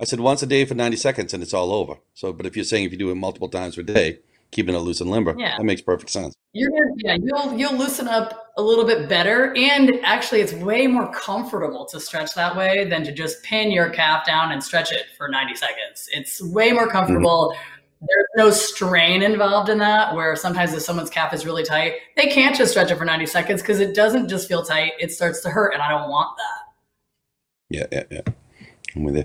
I 0.00 0.04
said 0.04 0.20
once 0.20 0.42
a 0.42 0.46
day 0.46 0.64
for 0.64 0.74
90 0.74 0.96
seconds 0.96 1.34
and 1.34 1.42
it's 1.42 1.54
all 1.54 1.72
over. 1.72 1.94
So, 2.14 2.32
but 2.32 2.46
if 2.46 2.56
you're 2.56 2.64
saying 2.64 2.84
if 2.84 2.92
you 2.92 2.98
do 2.98 3.10
it 3.10 3.16
multiple 3.16 3.48
times 3.48 3.76
per 3.76 3.82
day, 3.82 4.20
keeping 4.50 4.74
it 4.74 4.78
loose 4.78 5.00
and 5.00 5.10
limber, 5.10 5.34
Yeah. 5.38 5.56
that 5.58 5.64
makes 5.64 5.80
perfect 5.80 6.10
sense. 6.10 6.34
You're 6.52 6.70
gonna, 6.70 6.92
yeah, 6.96 7.16
you'll 7.22 7.56
you'll 7.58 7.76
loosen 7.76 8.08
up 8.08 8.52
a 8.56 8.62
little 8.62 8.84
bit 8.84 9.08
better, 9.08 9.54
and 9.56 9.92
actually, 10.02 10.40
it's 10.40 10.52
way 10.52 10.88
more 10.88 11.12
comfortable 11.12 11.86
to 11.86 12.00
stretch 12.00 12.34
that 12.34 12.56
way 12.56 12.86
than 12.86 13.04
to 13.04 13.12
just 13.12 13.40
pin 13.44 13.70
your 13.70 13.88
calf 13.90 14.26
down 14.26 14.50
and 14.50 14.62
stretch 14.62 14.90
it 14.90 15.04
for 15.16 15.28
90 15.28 15.54
seconds. 15.54 16.08
It's 16.12 16.42
way 16.42 16.72
more 16.72 16.88
comfortable. 16.88 17.54
Mm-hmm. 17.54 18.06
There's 18.08 18.26
no 18.36 18.50
strain 18.50 19.22
involved 19.22 19.68
in 19.68 19.78
that. 19.78 20.14
Where 20.14 20.34
sometimes 20.34 20.72
if 20.72 20.82
someone's 20.82 21.10
calf 21.10 21.32
is 21.32 21.46
really 21.46 21.62
tight, 21.62 21.94
they 22.16 22.26
can't 22.26 22.56
just 22.56 22.72
stretch 22.72 22.90
it 22.90 22.96
for 22.96 23.04
90 23.04 23.26
seconds 23.26 23.62
because 23.62 23.78
it 23.78 23.94
doesn't 23.94 24.28
just 24.28 24.48
feel 24.48 24.64
tight; 24.64 24.92
it 24.98 25.12
starts 25.12 25.40
to 25.42 25.50
hurt, 25.50 25.72
and 25.72 25.82
I 25.82 25.88
don't 25.90 26.10
want 26.10 26.36
that. 26.36 26.69
Yeah, 27.70 27.86
yeah, 27.92 28.02
yeah. 28.10 28.20
I'm 28.94 29.04
with 29.04 29.16
you. 29.16 29.24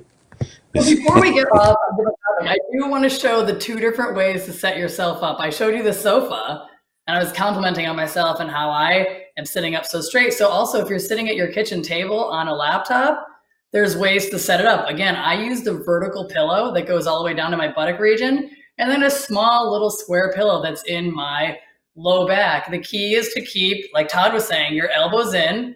Well, 0.74 0.86
Before 0.96 1.20
we 1.20 1.34
get 1.34 1.48
off, 1.52 1.76
of 1.92 1.98
the 1.98 2.04
topic, 2.04 2.52
I 2.52 2.58
do 2.72 2.88
want 2.88 3.04
to 3.04 3.10
show 3.10 3.44
the 3.44 3.58
two 3.58 3.80
different 3.80 4.16
ways 4.16 4.46
to 4.46 4.54
set 4.54 4.78
yourself 4.78 5.24
up. 5.24 5.40
I 5.40 5.50
showed 5.50 5.76
you 5.76 5.82
the 5.82 5.94
sofa, 5.94 6.68
and 7.08 7.18
I 7.18 7.20
was 7.20 7.32
complimenting 7.32 7.88
on 7.88 7.96
myself 7.96 8.40
and 8.40 8.50
how 8.50 8.70
I 8.70 9.24
am 9.38 9.46
sitting 9.46 9.76
up 9.76 9.86
so 9.86 10.00
straight. 10.00 10.34
So, 10.34 10.48
also, 10.48 10.80
if 10.82 10.90
you're 10.90 11.00
sitting 11.00 11.28
at 11.28 11.36
your 11.36 11.52
kitchen 11.52 11.82
table 11.82 12.24
on 12.26 12.48
a 12.48 12.54
laptop, 12.54 13.26
there's 13.72 13.98
ways 13.98 14.30
to 14.30 14.38
set 14.38 14.60
it 14.60 14.68
up. 14.68 14.88
Again, 14.88 15.16
I 15.16 15.34
use 15.34 15.64
the 15.64 15.74
vertical 15.74 16.26
pillow 16.26 16.74
that 16.74 16.86
goes 16.88 17.08
all 17.08 17.20
the 17.20 17.26
way 17.26 17.34
down 17.34 17.52
to 17.52 17.58
my 17.58 17.72
buttock 17.72 18.00
region, 18.00 18.52
and 18.78 18.92
then 18.92 19.04
a 19.04 19.10
small 19.10 19.72
little 19.72 19.90
square 19.90 20.32
pillow 20.34 20.62
that's 20.62 20.84
in 20.84 21.14
my 21.14 21.58
low 21.96 22.28
back. 22.28 22.70
The 22.70 22.80
key 22.80 23.16
is 23.16 23.34
to 23.34 23.42
keep, 23.42 23.92
like 23.94 24.08
Todd 24.08 24.34
was 24.34 24.48
saying, 24.48 24.76
your 24.76 24.90
elbows 24.92 25.34
in 25.34 25.76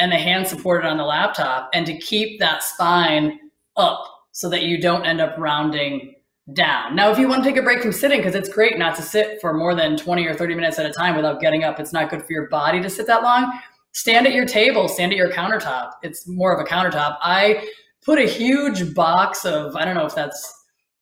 and 0.00 0.10
the 0.10 0.16
hand 0.16 0.48
supported 0.48 0.88
on 0.88 0.96
the 0.96 1.04
laptop, 1.04 1.70
and 1.72 1.86
to 1.86 1.96
keep 1.98 2.40
that 2.40 2.64
spine 2.64 3.38
up 3.76 4.04
so 4.32 4.48
that 4.48 4.62
you 4.62 4.80
don't 4.80 5.04
end 5.04 5.20
up 5.20 5.36
rounding 5.38 6.14
down. 6.54 6.96
Now, 6.96 7.10
if 7.10 7.18
you 7.18 7.28
want 7.28 7.44
to 7.44 7.48
take 7.48 7.58
a 7.58 7.62
break 7.62 7.82
from 7.82 7.92
sitting, 7.92 8.18
because 8.18 8.34
it's 8.34 8.48
great 8.48 8.78
not 8.78 8.96
to 8.96 9.02
sit 9.02 9.40
for 9.40 9.52
more 9.52 9.74
than 9.74 9.96
20 9.96 10.26
or 10.26 10.34
30 10.34 10.54
minutes 10.54 10.78
at 10.78 10.86
a 10.86 10.90
time 10.90 11.14
without 11.14 11.40
getting 11.40 11.62
up, 11.62 11.78
it's 11.78 11.92
not 11.92 12.10
good 12.10 12.24
for 12.24 12.32
your 12.32 12.48
body 12.48 12.80
to 12.80 12.90
sit 12.90 13.06
that 13.06 13.22
long. 13.22 13.52
Stand 13.92 14.26
at 14.26 14.32
your 14.32 14.46
table, 14.46 14.88
stand 14.88 15.12
at 15.12 15.18
your 15.18 15.30
countertop. 15.30 15.92
It's 16.02 16.26
more 16.26 16.52
of 16.52 16.60
a 16.60 16.68
countertop. 16.68 17.18
I 17.20 17.68
put 18.04 18.18
a 18.18 18.26
huge 18.26 18.94
box 18.94 19.44
of, 19.44 19.76
I 19.76 19.84
don't 19.84 19.94
know 19.94 20.06
if 20.06 20.14
that's 20.14 20.52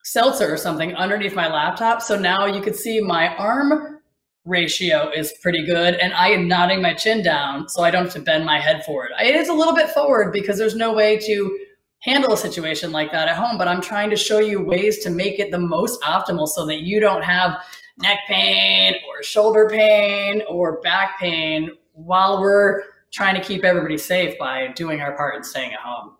seltzer 0.04 0.52
or 0.52 0.56
something 0.56 0.94
underneath 0.96 1.34
my 1.34 1.48
laptop. 1.48 2.02
So 2.02 2.18
now 2.18 2.46
you 2.46 2.60
could 2.60 2.74
see 2.74 3.00
my 3.00 3.34
arm 3.36 3.97
ratio 4.44 5.10
is 5.10 5.34
pretty 5.42 5.64
good 5.64 5.94
and 5.94 6.12
I 6.14 6.28
am 6.28 6.48
nodding 6.48 6.80
my 6.80 6.94
chin 6.94 7.22
down 7.22 7.68
so 7.68 7.82
I 7.82 7.90
don't 7.90 8.04
have 8.04 8.14
to 8.14 8.20
bend 8.20 8.46
my 8.46 8.58
head 8.58 8.84
forward. 8.84 9.10
It 9.20 9.34
is 9.34 9.48
a 9.48 9.52
little 9.52 9.74
bit 9.74 9.90
forward 9.90 10.32
because 10.32 10.58
there's 10.58 10.76
no 10.76 10.92
way 10.92 11.18
to 11.18 11.58
handle 12.00 12.32
a 12.32 12.36
situation 12.36 12.92
like 12.92 13.10
that 13.12 13.28
at 13.28 13.36
home, 13.36 13.58
but 13.58 13.68
I'm 13.68 13.80
trying 13.80 14.10
to 14.10 14.16
show 14.16 14.38
you 14.38 14.62
ways 14.62 15.00
to 15.00 15.10
make 15.10 15.38
it 15.38 15.50
the 15.50 15.58
most 15.58 16.00
optimal 16.02 16.46
so 16.46 16.64
that 16.66 16.80
you 16.80 17.00
don't 17.00 17.22
have 17.22 17.60
neck 18.00 18.20
pain 18.26 18.94
or 19.08 19.22
shoulder 19.22 19.68
pain 19.68 20.42
or 20.48 20.80
back 20.80 21.18
pain 21.18 21.70
while 21.92 22.40
we're 22.40 22.82
trying 23.12 23.34
to 23.34 23.40
keep 23.40 23.64
everybody 23.64 23.98
safe 23.98 24.38
by 24.38 24.68
doing 24.68 25.00
our 25.00 25.16
part 25.16 25.34
and 25.34 25.44
staying 25.44 25.72
at 25.72 25.80
home. 25.80 26.14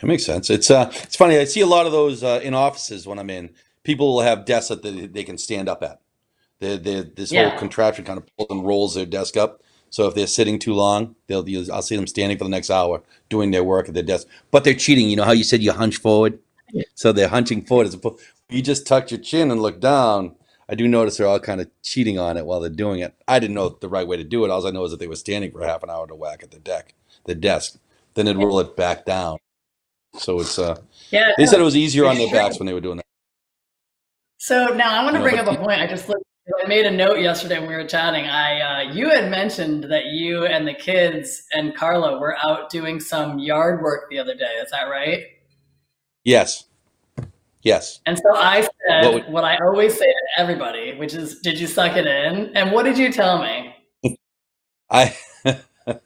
That 0.00 0.06
makes 0.08 0.26
sense. 0.26 0.50
It's 0.50 0.70
uh, 0.70 0.90
it's 1.02 1.16
funny. 1.16 1.38
I 1.38 1.44
see 1.44 1.60
a 1.60 1.66
lot 1.66 1.86
of 1.86 1.92
those 1.92 2.22
uh, 2.22 2.40
in 2.42 2.52
offices 2.52 3.06
when 3.06 3.18
I'm 3.18 3.30
in. 3.30 3.54
People 3.84 4.14
will 4.14 4.22
have 4.22 4.44
desks 4.44 4.68
that 4.68 4.82
they, 4.82 5.06
they 5.06 5.22
can 5.24 5.38
stand 5.38 5.68
up 5.68 5.82
at. 5.82 6.00
They 6.60 6.76
they 6.76 7.02
this 7.02 7.30
Yeah. 7.32 7.50
whole 7.50 7.58
contraption 7.58 8.04
kind 8.04 8.18
of 8.18 8.26
pulls 8.36 8.50
and 8.50 8.66
rolls 8.66 8.94
their 8.94 9.06
desk 9.06 9.36
up. 9.36 9.62
So 9.90 10.08
if 10.08 10.14
they're 10.14 10.26
sitting 10.26 10.58
too 10.58 10.74
long, 10.74 11.14
they'll 11.28 11.48
use. 11.48 11.70
I'll 11.70 11.82
see 11.82 11.94
them 11.94 12.06
standing 12.08 12.36
for 12.36 12.44
the 12.44 12.50
next 12.50 12.70
hour 12.70 13.02
doing 13.28 13.52
their 13.52 13.62
work 13.62 13.86
at 13.88 13.94
their 13.94 14.02
desk. 14.02 14.26
But 14.50 14.64
they're 14.64 14.74
cheating. 14.74 15.08
You 15.08 15.16
know 15.16 15.24
how 15.24 15.32
you 15.32 15.44
said 15.44 15.62
you 15.62 15.72
hunch 15.72 15.98
forward, 15.98 16.38
so 16.94 17.12
they're 17.12 17.28
hunching 17.28 17.64
forward 17.64 17.86
as 17.86 17.94
opposed. 17.94 18.20
You 18.48 18.60
just 18.62 18.86
tuck 18.86 19.10
your 19.10 19.20
chin 19.20 19.50
and 19.50 19.62
look 19.62 19.80
down. 19.80 20.34
I 20.68 20.74
do 20.74 20.88
notice 20.88 21.18
they're 21.18 21.26
all 21.26 21.38
kind 21.40 21.60
of 21.60 21.68
cheating 21.82 22.18
on 22.18 22.36
it 22.36 22.46
while 22.46 22.58
they're 22.60 22.70
doing 22.70 23.00
it. 23.00 23.14
I 23.28 23.38
didn't 23.38 23.54
know 23.54 23.68
the 23.68 23.88
right 23.88 24.06
way 24.08 24.16
to 24.16 24.24
do 24.24 24.44
it. 24.44 24.50
All 24.50 24.66
I 24.66 24.70
know 24.70 24.84
is 24.84 24.90
that 24.92 24.98
they 24.98 25.06
were 25.06 25.14
standing 25.16 25.50
for 25.52 25.62
half 25.62 25.82
an 25.82 25.90
hour 25.90 26.06
to 26.06 26.14
whack 26.14 26.42
at 26.42 26.50
the 26.50 26.58
deck, 26.58 26.94
the 27.26 27.34
desk. 27.34 27.76
Then 28.14 28.26
they'd 28.26 28.36
roll 28.36 28.60
it 28.60 28.74
back 28.76 29.04
down. 29.04 29.38
So 30.16 30.40
it's 30.40 30.58
uh. 30.58 30.80
Yeah. 31.10 31.32
They 31.36 31.46
said 31.46 31.60
it 31.60 31.64
was 31.64 31.76
easier 31.76 32.06
on 32.06 32.16
their 32.16 32.30
backs 32.32 32.58
when 32.58 32.66
they 32.66 32.72
were 32.72 32.80
doing 32.80 32.96
that. 32.96 33.06
So 34.44 34.66
now 34.66 35.00
I 35.00 35.02
want 35.02 35.16
to 35.16 35.22
bring 35.22 35.38
up 35.38 35.46
a 35.46 35.56
point. 35.56 35.80
I 35.80 35.86
just 35.86 36.06
looked, 36.06 36.22
I 36.62 36.68
made 36.68 36.84
a 36.84 36.90
note 36.90 37.18
yesterday 37.18 37.58
when 37.58 37.66
we 37.66 37.76
were 37.76 37.86
chatting. 37.86 38.26
I 38.26 38.60
uh, 38.60 38.92
you 38.92 39.08
had 39.08 39.30
mentioned 39.30 39.84
that 39.84 40.04
you 40.08 40.44
and 40.44 40.68
the 40.68 40.74
kids 40.74 41.44
and 41.54 41.74
Carla 41.74 42.20
were 42.20 42.36
out 42.44 42.68
doing 42.68 43.00
some 43.00 43.38
yard 43.38 43.80
work 43.80 44.10
the 44.10 44.18
other 44.18 44.34
day. 44.34 44.52
Is 44.62 44.70
that 44.70 44.82
right? 44.82 45.22
Yes. 46.24 46.66
Yes. 47.62 48.00
And 48.04 48.18
so 48.18 48.36
I 48.36 48.60
said 48.60 49.14
What 49.14 49.30
what, 49.30 49.44
I 49.44 49.56
always 49.64 49.94
say 49.94 50.04
to 50.04 50.42
everybody, 50.42 50.94
which 50.94 51.14
is, 51.14 51.40
"Did 51.40 51.58
you 51.58 51.66
suck 51.66 51.96
it 51.96 52.06
in?" 52.06 52.54
And 52.54 52.70
what 52.70 52.82
did 52.82 52.98
you 52.98 53.10
tell 53.10 53.40
me? 53.40 53.74
I, 54.90 55.16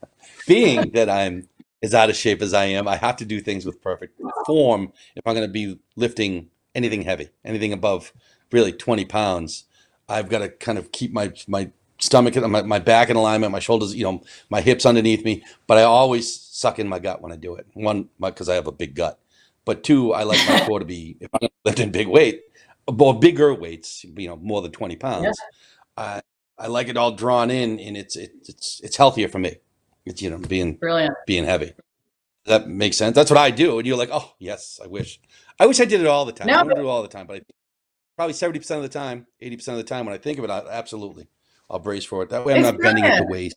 being 0.46 0.92
that 0.92 1.11
I'm 1.11 1.48
as 1.83 1.92
out 1.92 2.09
of 2.09 2.14
shape 2.14 2.40
as 2.40 2.55
I 2.55 2.66
am, 2.66 2.87
I 2.87 2.98
have 2.98 3.16
to 3.16 3.24
do 3.24 3.40
things 3.40 3.66
with 3.66 3.83
perfect 3.83 4.20
form 4.46 4.92
if 5.16 5.27
I'm 5.27 5.35
going 5.35 5.44
to 5.48 5.53
be 5.53 5.81
lifting 5.96 6.51
anything 6.74 7.02
heavy, 7.02 7.31
anything 7.44 7.72
above 7.72 8.12
really 8.52 8.72
20 8.72 9.04
pounds. 9.04 9.64
I've 10.09 10.28
got 10.28 10.38
to 10.38 10.48
kind 10.48 10.78
of 10.78 10.92
keep 10.92 11.12
my 11.12 11.33
my 11.46 11.70
stomach, 12.00 12.37
and 12.37 12.50
my, 12.50 12.62
my 12.62 12.78
back 12.78 13.11
in 13.11 13.16
alignment, 13.16 13.52
my 13.52 13.59
shoulders, 13.59 13.94
you 13.94 14.04
know, 14.04 14.22
my 14.48 14.61
hips 14.61 14.87
underneath 14.87 15.24
me. 15.24 15.44
But 15.66 15.78
I 15.78 15.83
always 15.83 16.33
suck 16.33 16.78
in 16.78 16.88
my 16.88 16.98
gut 16.98 17.20
when 17.20 17.33
I 17.33 17.37
do 17.37 17.57
it. 17.57 17.66
One, 17.74 18.09
because 18.20 18.48
I 18.48 18.54
have 18.54 18.66
a 18.66 18.72
big 18.72 18.94
gut. 18.94 19.18
But 19.64 19.83
two, 19.83 20.14
I 20.14 20.22
like 20.22 20.38
my 20.48 20.61
core 20.66 20.78
to 20.78 20.85
be, 20.85 21.16
if 21.20 21.28
I'm 21.35 21.48
lifting 21.64 21.90
big 21.90 22.09
weight, 22.09 22.42
or 22.87 23.18
bigger 23.18 23.52
weights, 23.52 24.04
you 24.04 24.28
know, 24.28 24.37
more 24.37 24.62
than 24.62 24.72
20 24.72 24.96
pounds. 24.96 25.24
Yeah. 25.98 26.02
I, 26.04 26.22
I 26.59 26.66
like 26.68 26.88
it 26.88 26.96
all 26.96 27.12
drawn 27.12 27.50
in, 27.50 27.78
and 27.78 27.96
it's 27.96 28.16
it, 28.16 28.33
it's 28.48 28.81
it's 28.83 28.96
healthier 28.96 29.28
for 29.28 29.38
me. 29.38 29.57
It's 30.07 30.22
you 30.22 30.31
know 30.31 30.38
being 30.38 30.74
Brilliant. 30.74 31.14
being 31.26 31.44
heavy. 31.44 31.74
That 32.46 32.66
makes 32.66 32.96
sense. 32.96 33.14
That's 33.14 33.31
what 33.31 33.38
I 33.38 33.50
do, 33.50 33.78
and 33.78 33.87
you're 33.87 33.96
like, 33.96 34.09
oh 34.11 34.33
yes, 34.38 34.81
I 34.83 34.87
wish, 34.87 35.20
I 35.59 35.66
wish 35.66 35.81
I 35.81 35.85
did 35.85 36.01
it 36.01 36.07
all 36.07 36.25
the 36.25 36.33
time. 36.33 36.47
No, 36.47 36.55
I 36.55 36.62
but- 36.64 36.77
do 36.77 36.83
it 36.83 36.87
all 36.87 37.03
the 37.03 37.09
time, 37.09 37.27
but 37.27 37.37
I, 37.37 37.40
probably 38.16 38.35
seventy 38.35 38.59
percent 38.59 38.79
of 38.79 38.90
the 38.90 38.99
time, 38.99 39.27
eighty 39.40 39.57
percent 39.57 39.79
of 39.79 39.85
the 39.85 39.88
time, 39.88 40.07
when 40.07 40.14
I 40.14 40.18
think 40.18 40.38
of 40.38 40.44
it, 40.44 40.51
I, 40.51 40.62
absolutely, 40.71 41.29
I'll 41.71 41.79
brace 41.79 42.05
for 42.05 42.23
it. 42.23 42.31
That 42.31 42.44
way, 42.44 42.55
I'm 42.55 42.61
It's 42.61 42.73
not 42.73 42.81
bending 42.81 43.05
at 43.05 43.21
the 43.21 43.27
waist. 43.27 43.57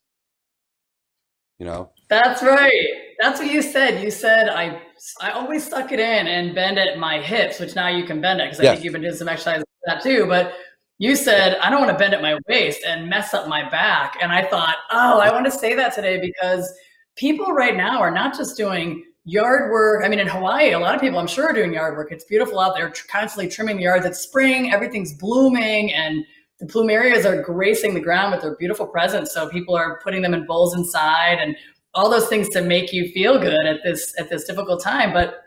You 1.60 1.66
know, 1.66 1.92
That's 2.10 2.42
right. 2.42 2.88
That's 3.20 3.40
what 3.40 3.52
you 3.52 3.62
said. 3.62 4.04
You 4.04 4.10
said 4.10 4.50
I 4.50 4.82
I 5.22 5.30
always 5.32 5.68
suck 5.68 5.92
it 5.92 6.00
in 6.00 6.26
and 6.28 6.56
bend 6.56 6.80
at 6.80 6.98
my 6.98 7.22
hips, 7.22 7.60
which 7.60 7.76
now 7.76 7.88
you 7.88 8.04
can 8.04 8.20
bend 8.20 8.42
it 8.42 8.46
because 8.50 8.60
I 8.60 8.74
think 8.74 8.84
you've 8.84 8.94
been 8.94 9.04
doing 9.04 9.14
some 9.14 9.30
exercises 9.30 9.64
that 9.86 10.02
too. 10.02 10.26
But 10.26 10.54
you 10.98 11.16
said 11.16 11.58
I 11.58 11.70
don't 11.70 11.80
want 11.80 11.92
to 11.92 11.98
bend 11.98 12.16
at 12.16 12.22
my 12.24 12.40
waist 12.48 12.82
and 12.84 13.08
mess 13.08 13.36
up 13.36 13.48
my 13.48 13.70
back, 13.70 14.18
and 14.22 14.32
I 14.32 14.44
thought, 14.48 14.76
oh, 14.92 15.20
I 15.20 15.32
want 15.32 15.46
to 15.46 15.52
say 15.52 15.76
that 15.76 15.94
today 15.94 16.20
because 16.20 16.68
people 17.16 17.52
right 17.54 17.78
now 17.78 18.00
are 18.00 18.12
not 18.12 18.36
just 18.36 18.58
doing 18.58 19.04
yard 19.23 19.71
work. 19.71 20.03
I 20.03 20.10
mean, 20.10 20.19
in 20.19 20.27
Hawaii, 20.27 20.71
a 20.71 20.79
lot 20.79 20.95
of 20.95 21.01
people 21.01 21.19
I'm 21.19 21.27
sure 21.27 21.49
are 21.49 21.53
doing 21.53 21.73
yard 21.73 21.95
work. 21.95 22.12
It's 22.12 22.25
beautiful 22.25 22.60
out 22.60 22.75
there, 22.75 22.91
constantly 23.10 23.47
trimming 23.47 23.77
the 23.77 23.84
yards. 23.84 24.05
It's 24.05 24.19
spring, 24.19 24.73
everything's 24.73 25.13
blooming, 25.13 25.93
and 25.93 26.25
the 26.60 26.65
plumerias 26.65 27.25
are 27.25 27.41
gracing 27.41 27.93
the 27.93 27.99
ground 27.99 28.31
with 28.31 28.41
their 28.41 28.55
beautiful 28.55 28.88
presence. 28.88 29.34
So 29.34 29.49
people 29.49 29.75
are 29.75 29.99
putting 30.03 30.21
them 30.21 30.34
in 30.34 30.45
bowls 30.45 30.75
inside 30.75 31.39
and 31.39 31.55
all 31.93 32.10
those 32.10 32.27
things 32.27 32.49
to 32.49 32.62
make 32.62 32.93
you 32.93 33.12
feel 33.12 33.39
good 33.39 33.65
at 33.65 33.84
this 33.84 34.13
at 34.19 34.29
this 34.29 34.45
difficult 34.45 34.81
time. 34.81 35.12
But 35.13 35.41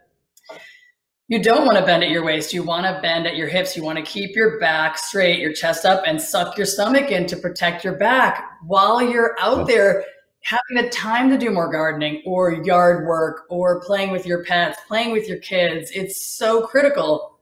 you 1.28 1.42
don't 1.42 1.64
want 1.64 1.78
to 1.78 1.86
bend 1.86 2.04
at 2.04 2.10
your 2.10 2.22
waist. 2.22 2.52
You 2.52 2.62
want 2.62 2.84
to 2.84 3.00
bend 3.00 3.26
at 3.26 3.36
your 3.36 3.48
hips. 3.48 3.76
You 3.76 3.82
want 3.82 3.96
to 3.96 4.04
keep 4.04 4.36
your 4.36 4.60
back 4.60 4.98
straight, 4.98 5.40
your 5.40 5.54
chest 5.54 5.86
up, 5.86 6.02
and 6.06 6.20
suck 6.20 6.58
your 6.58 6.66
stomach 6.66 7.10
in 7.10 7.26
to 7.26 7.36
protect 7.36 7.82
your 7.82 7.94
back 7.94 8.58
while 8.66 9.00
you're 9.00 9.34
out 9.40 9.66
there 9.66 10.04
having 10.44 10.76
the 10.76 10.88
time 10.90 11.30
to 11.30 11.38
do 11.38 11.50
more 11.50 11.70
gardening 11.70 12.22
or 12.24 12.52
yard 12.64 13.06
work 13.06 13.44
or 13.48 13.80
playing 13.80 14.10
with 14.10 14.26
your 14.26 14.44
pets, 14.44 14.78
playing 14.86 15.10
with 15.10 15.28
your 15.28 15.38
kids. 15.38 15.90
It's 15.92 16.26
so 16.26 16.66
critical. 16.66 17.38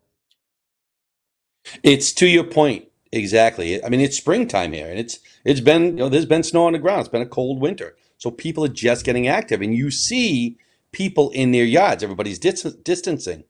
It's 1.83 2.13
to 2.15 2.27
your 2.27 2.45
point. 2.45 2.87
Exactly. 3.13 3.85
I 3.85 3.89
mean, 3.89 4.01
it's 4.01 4.17
springtime 4.17 4.73
here 4.73 4.89
and 4.89 4.99
it's 4.99 5.19
it's 5.45 5.61
been, 5.61 5.83
you 5.83 5.93
know, 5.93 6.09
there's 6.09 6.27
been 6.27 6.43
snow 6.43 6.67
on 6.67 6.73
the 6.73 6.79
ground. 6.79 7.01
It's 7.01 7.09
been 7.09 7.23
a 7.23 7.27
cold 7.27 7.61
winter. 7.61 7.97
So 8.19 8.31
people 8.31 8.65
are 8.65 8.69
just 8.69 9.05
getting 9.05 9.27
active 9.27 9.61
and 9.61 9.75
you 9.75 9.91
see 9.91 10.57
people 10.93 11.31
in 11.31 11.51
their 11.51 11.65
yards. 11.65 12.03
Everybody's 12.03 12.39
dis- 12.39 12.63
distancing 12.85 13.45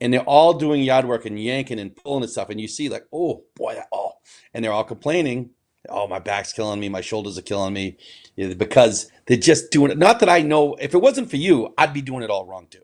and 0.00 0.12
they're 0.12 0.22
all 0.22 0.54
doing 0.54 0.82
yard 0.82 1.04
work 1.04 1.26
and 1.26 1.38
yanking 1.38 1.78
and 1.78 1.94
pulling 1.94 2.22
and 2.22 2.32
stuff. 2.32 2.48
And 2.48 2.60
you 2.60 2.68
see 2.68 2.88
like, 2.88 3.06
oh 3.12 3.44
boy, 3.54 3.78
oh, 3.92 4.12
and 4.52 4.64
they're 4.64 4.72
all 4.72 4.84
complaining. 4.84 5.50
Oh, 5.88 6.06
my 6.06 6.18
back's 6.18 6.52
killing 6.52 6.80
me. 6.80 6.88
My 6.88 7.00
shoulders 7.00 7.38
are 7.38 7.42
killing 7.42 7.74
me 7.74 7.96
because 8.36 9.10
they're 9.26 9.36
just 9.36 9.70
doing 9.70 9.90
it. 9.90 9.98
Not 9.98 10.20
that 10.20 10.28
I 10.28 10.42
know 10.42 10.74
if 10.74 10.94
it 10.94 10.98
wasn't 10.98 11.30
for 11.30 11.36
you, 11.36 11.74
I'd 11.76 11.92
be 11.92 12.02
doing 12.02 12.22
it 12.22 12.30
all 12.30 12.46
wrong 12.46 12.66
too. 12.70 12.80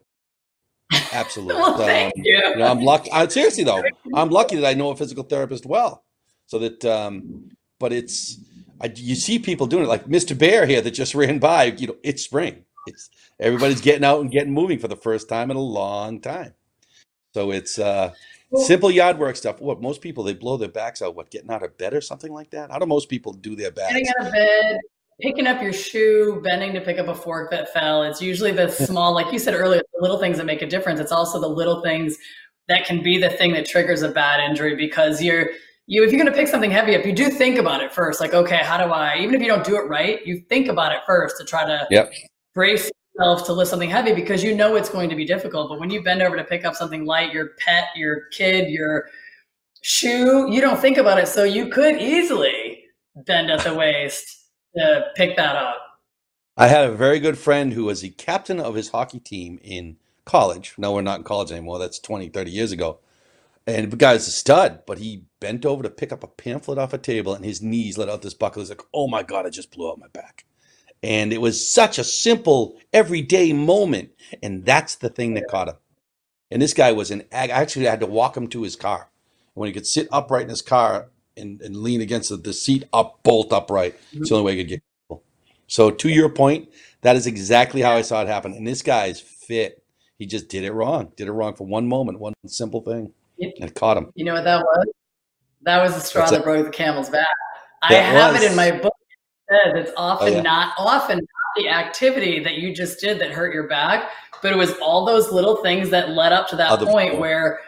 Absolutely. 1.13 1.55
well, 1.61 1.79
thank 1.79 2.15
um, 2.17 2.23
you. 2.25 2.37
you 2.37 2.57
know, 2.57 2.67
I'm 2.67 2.81
lucky. 2.81 3.11
I, 3.11 3.27
seriously 3.29 3.65
though, 3.65 3.83
I'm 4.15 4.31
lucky 4.31 4.57
that 4.57 4.67
I 4.67 4.75
know 4.75 4.91
a 4.91 4.97
physical 4.97 5.25
therapist 5.25 5.67
well, 5.67 6.05
so 6.47 6.59
that. 6.59 6.85
Um, 6.85 7.51
but 7.79 7.93
it's 7.93 8.39
I, 8.81 8.93
you 8.95 9.15
see 9.15 9.39
people 9.39 9.67
doing 9.67 9.85
it, 9.85 9.89
like 9.89 10.07
Mr. 10.07 10.37
Bear 10.37 10.67
here 10.67 10.81
that 10.81 10.93
just 10.93 11.15
ran 11.15 11.39
by. 11.39 11.65
You 11.65 11.89
know, 11.89 11.97
it's 12.03 12.23
spring. 12.23 12.65
It's 12.87 13.11
everybody's 13.39 13.81
getting 13.81 14.05
out 14.05 14.21
and 14.21 14.31
getting 14.31 14.53
moving 14.53 14.79
for 14.79 14.89
the 14.89 14.97
first 14.97 15.29
time 15.29 15.51
in 15.51 15.57
a 15.57 15.63
long 15.63 16.21
time. 16.21 16.55
So 17.35 17.51
it's 17.51 17.79
uh, 17.79 18.13
simple 18.55 18.91
yard 18.91 19.19
work 19.19 19.37
stuff. 19.37 19.61
What 19.61 19.81
most 19.81 20.01
people 20.01 20.25
they 20.25 20.35
blow 20.35 20.57
their 20.57 20.69
backs 20.69 21.03
out. 21.03 21.15
What 21.15 21.31
getting 21.31 21.51
out 21.51 21.63
of 21.63 21.77
bed 21.79 21.95
or 21.95 22.01
something 22.01 22.33
like 22.33 22.51
that? 22.51 22.71
How 22.71 22.79
do 22.79 22.87
most 22.87 23.09
people 23.09 23.33
do 23.33 23.55
their 23.55 23.71
backs? 23.71 23.93
Getting 23.93 24.09
out 24.19 24.27
of 24.27 24.33
bed, 24.33 24.79
picking 25.21 25.47
up 25.47 25.63
your 25.63 25.73
shoe, 25.73 26.41
bending 26.45 26.73
to 26.75 26.81
pick 26.81 26.99
up 26.99 27.09
a 27.09 27.15
fork 27.15 27.51
that 27.51 27.73
fell. 27.73 28.03
It's 28.03 28.21
usually 28.21 28.53
the 28.53 28.69
small, 28.87 29.15
like 29.15 29.33
you 29.33 29.39
said 29.39 29.55
earlier, 29.55 29.83
the 29.95 30.03
little 30.03 30.19
things 30.19 30.39
that 30.39 30.47
make 30.47 30.63
a 30.63 30.67
difference. 30.67 31.01
It's 31.01 31.13
also 31.13 31.41
the 31.41 31.49
little 31.49 31.83
things 31.83 32.17
that 32.69 32.85
can 32.85 33.03
be 33.03 33.19
the 33.19 33.31
thing 33.31 33.53
that 33.53 33.67
triggers 33.67 34.03
a 34.03 34.09
bad 34.09 34.41
injury 34.41 34.77
because 34.77 35.23
you're 35.23 35.51
you 35.87 36.05
if 36.05 36.13
you're 36.13 36.23
going 36.23 36.33
to 36.33 36.39
pick 36.39 36.47
something 36.47 36.71
heavy 36.71 36.95
up, 36.95 37.05
you 37.05 37.13
do 37.13 37.29
think 37.31 37.59
about 37.59 37.83
it 37.83 37.93
first. 37.93 38.21
Like, 38.21 38.33
okay, 38.33 38.59
how 38.59 38.79
do 38.79 38.93
I? 38.93 39.17
Even 39.19 39.35
if 39.35 39.43
you 39.43 39.49
don't 39.49 39.65
do 39.65 39.77
it 39.77 39.89
right, 39.89 40.25
you 40.25 40.41
think 40.49 40.69
about 40.69 40.93
it 40.93 41.01
first 41.05 41.37
to 41.39 41.45
try 41.45 41.67
to 41.67 41.87
yep. 41.91 42.13
brace 42.55 42.91
yourself 43.21 43.47
to 43.47 43.53
lift 43.53 43.71
something 43.71 43.91
heavy 43.91 44.13
because 44.15 44.43
you 44.43 44.55
know 44.55 44.77
it's 44.77 44.89
going 44.89 45.09
to 45.11 45.17
be 45.17 45.25
difficult. 45.25 45.69
But 45.69 45.81
when 45.81 45.91
you 45.91 46.03
bend 46.03 46.23
over 46.23 46.37
to 46.37 46.45
pick 46.45 46.65
up 46.65 46.75
something 46.75 47.05
light, 47.05 47.33
your 47.33 47.51
pet, 47.59 47.89
your 47.95 48.27
kid, 48.33 48.71
your 48.71 49.09
shoe, 49.83 50.51
you 50.51 50.61
don't 50.61 50.81
think 50.81 50.97
about 50.99 51.19
it. 51.19 51.29
So 51.29 51.45
you 51.45 51.69
could 51.69 52.01
easily 52.01 52.85
bend 53.15 53.51
at 53.51 53.61
the 53.61 53.75
waist 53.75 54.47
to 54.77 55.07
pick 55.17 55.37
that 55.37 55.57
up. 55.57 55.79
I 56.57 56.69
had 56.69 56.87
a 56.87 56.93
very 56.93 57.21
good 57.21 57.39
friend 57.39 57.73
who 57.73 57.85
was 57.85 58.01
the 58.01 58.11
captain 58.11 58.61
of 58.61 58.75
his 58.75 58.91
hockey 58.91 59.21
team 59.21 59.59
in 59.63 59.97
college. 60.25 60.75
No, 60.77 60.93
we're 60.93 61.03
not 61.03 61.19
in 61.19 61.25
college 61.25 61.51
anymore. 61.51 61.79
That's 61.79 61.99
20, 61.99 62.29
30 62.29 62.51
years 62.51 62.73
ago. 62.73 62.99
And 63.67 63.91
the 63.91 63.97
guy's 63.97 64.27
a 64.27 64.33
stud, 64.33 64.81
but 64.87 64.99
he 64.99 65.25
bent 65.39 65.65
over 65.65 65.83
to 65.83 65.91
pick 65.91 66.13
up 66.13 66.25
a 66.25 66.27
pamphlet 66.27 66.79
off 66.79 66.93
a 66.93 66.99
table 66.99 67.35
and 67.35 67.45
his 67.45 67.63
knees 67.63 67.97
let 67.97 68.09
out 68.09 68.23
this 68.23 68.35
buckle. 68.35 68.63
He's 68.63 68.71
like, 68.71 68.83
oh 68.93 69.07
my 69.07 69.23
God, 69.23 69.47
I 69.47 69.51
just 69.51 69.71
blew 69.71 69.91
out 69.91 69.99
my 69.99 70.09
back. 70.09 70.45
And 71.03 71.33
it 71.33 71.41
was 71.41 71.73
such 71.73 71.99
a 71.99 72.05
simple, 72.05 72.79
everyday 72.93 73.53
moment. 73.53 74.11
And 74.43 74.65
that's 74.65 74.97
the 74.97 75.09
thing 75.09 75.35
that 75.35 75.49
caught 75.49 75.69
him. 75.69 75.77
And 76.51 76.61
this 76.61 76.75
guy 76.75 76.93
was 76.93 77.11
an, 77.11 77.25
I 77.33 77.47
actually 77.47 77.87
had 77.87 78.01
to 78.01 78.07
walk 78.07 78.37
him 78.37 78.49
to 78.49 78.63
his 78.63 78.77
car. 78.77 79.09
When 79.55 79.67
he 79.67 79.73
could 79.73 79.87
sit 79.87 80.09
upright 80.13 80.45
in 80.45 80.49
his 80.49 80.63
car 80.63 81.11
and, 81.37 81.61
and 81.63 81.77
lean 81.77 82.01
against 82.01 82.31
the, 82.31 82.37
the 82.37 82.53
seat 82.53 82.85
up, 82.93 83.23
bolt 83.23 83.53
upright, 83.53 83.95
mm-hmm. 83.95 84.21
it's 84.21 84.31
the 84.31 84.37
only 84.37 84.47
way 84.47 84.57
he 84.57 84.65
could 84.65 84.69
get. 84.69 84.83
So 85.67 85.91
to 85.91 86.09
your 86.09 86.29
point, 86.29 86.69
that 87.03 87.17
is 87.17 87.27
exactly 87.27 87.81
how 87.81 87.93
I 87.93 88.03
saw 88.03 88.23
it 88.23 88.29
happen. 88.29 88.53
And 88.53 88.67
this 88.67 88.83
guy 88.83 89.07
is 89.07 89.21
fit. 89.21 89.83
He 90.19 90.27
just 90.27 90.49
did 90.49 90.65
it 90.65 90.73
wrong. 90.73 91.13
Did 91.17 91.29
it 91.29 91.33
wrong 91.33 91.55
for 91.55 91.67
one 91.67 91.89
moment, 91.89 92.19
one 92.19 92.35
simple 92.47 92.83
thing. 92.83 93.13
And 93.39 93.75
caught 93.75 93.97
him. 93.97 94.13
You 94.15 94.27
know 94.27 94.35
what 94.35 94.45
that 94.45 94.63
was? 94.63 94.87
That 95.63 95.83
was 95.83 95.95
the 95.95 96.01
straw 96.01 96.27
that? 96.27 96.39
that 96.39 96.45
broke 96.45 96.67
the 96.67 96.73
camel's 96.73 97.09
back. 97.09 97.27
That 97.89 97.93
I 97.93 97.95
have 98.03 98.33
was. 98.35 98.43
it 98.43 98.51
in 98.51 98.57
my 98.57 98.73
book. 98.73 98.93
Says 99.51 99.75
it's 99.75 99.93
often 99.97 100.29
oh, 100.29 100.37
yeah. 100.37 100.43
not 100.43 100.75
often 100.79 101.19
not 101.19 101.27
the 101.57 101.69
activity 101.69 102.39
that 102.45 102.55
you 102.55 102.75
just 102.75 103.01
did 103.01 103.21
that 103.21 103.33
hurt 103.33 103.53
your 103.53 103.67
back, 103.67 104.11
but 104.43 104.53
it 104.53 104.57
was 104.57 104.73
all 104.81 105.05
those 105.05 105.33
little 105.33 105.57
things 105.57 105.91
that 105.91 106.11
led 106.11 106.33
up 106.33 106.49
to 106.49 106.57
that 106.57 106.71
Other 106.71 106.87
point 106.87 107.11
people. 107.11 107.21
where 107.21 107.61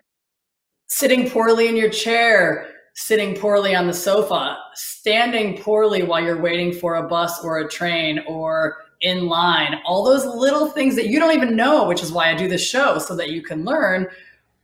sitting 0.86 1.28
poorly 1.28 1.68
in 1.68 1.76
your 1.76 1.90
chair, 1.90 2.68
sitting 2.94 3.34
poorly 3.34 3.74
on 3.74 3.86
the 3.86 3.94
sofa, 3.94 4.58
standing 4.74 5.58
poorly 5.58 6.02
while 6.02 6.22
you're 6.22 6.40
waiting 6.40 6.72
for 6.72 6.96
a 6.96 7.08
bus 7.08 7.42
or 7.42 7.58
a 7.58 7.68
train 7.68 8.20
or 8.28 8.76
in 9.00 9.26
line, 9.26 9.80
all 9.84 10.04
those 10.04 10.24
little 10.24 10.68
things 10.68 10.94
that 10.94 11.08
you 11.08 11.18
don't 11.18 11.34
even 11.34 11.56
know, 11.56 11.88
which 11.88 12.02
is 12.02 12.12
why 12.12 12.30
I 12.30 12.34
do 12.34 12.46
this 12.46 12.64
show 12.64 12.98
so 12.98 13.16
that 13.16 13.30
you 13.30 13.42
can 13.42 13.64
learn 13.64 14.06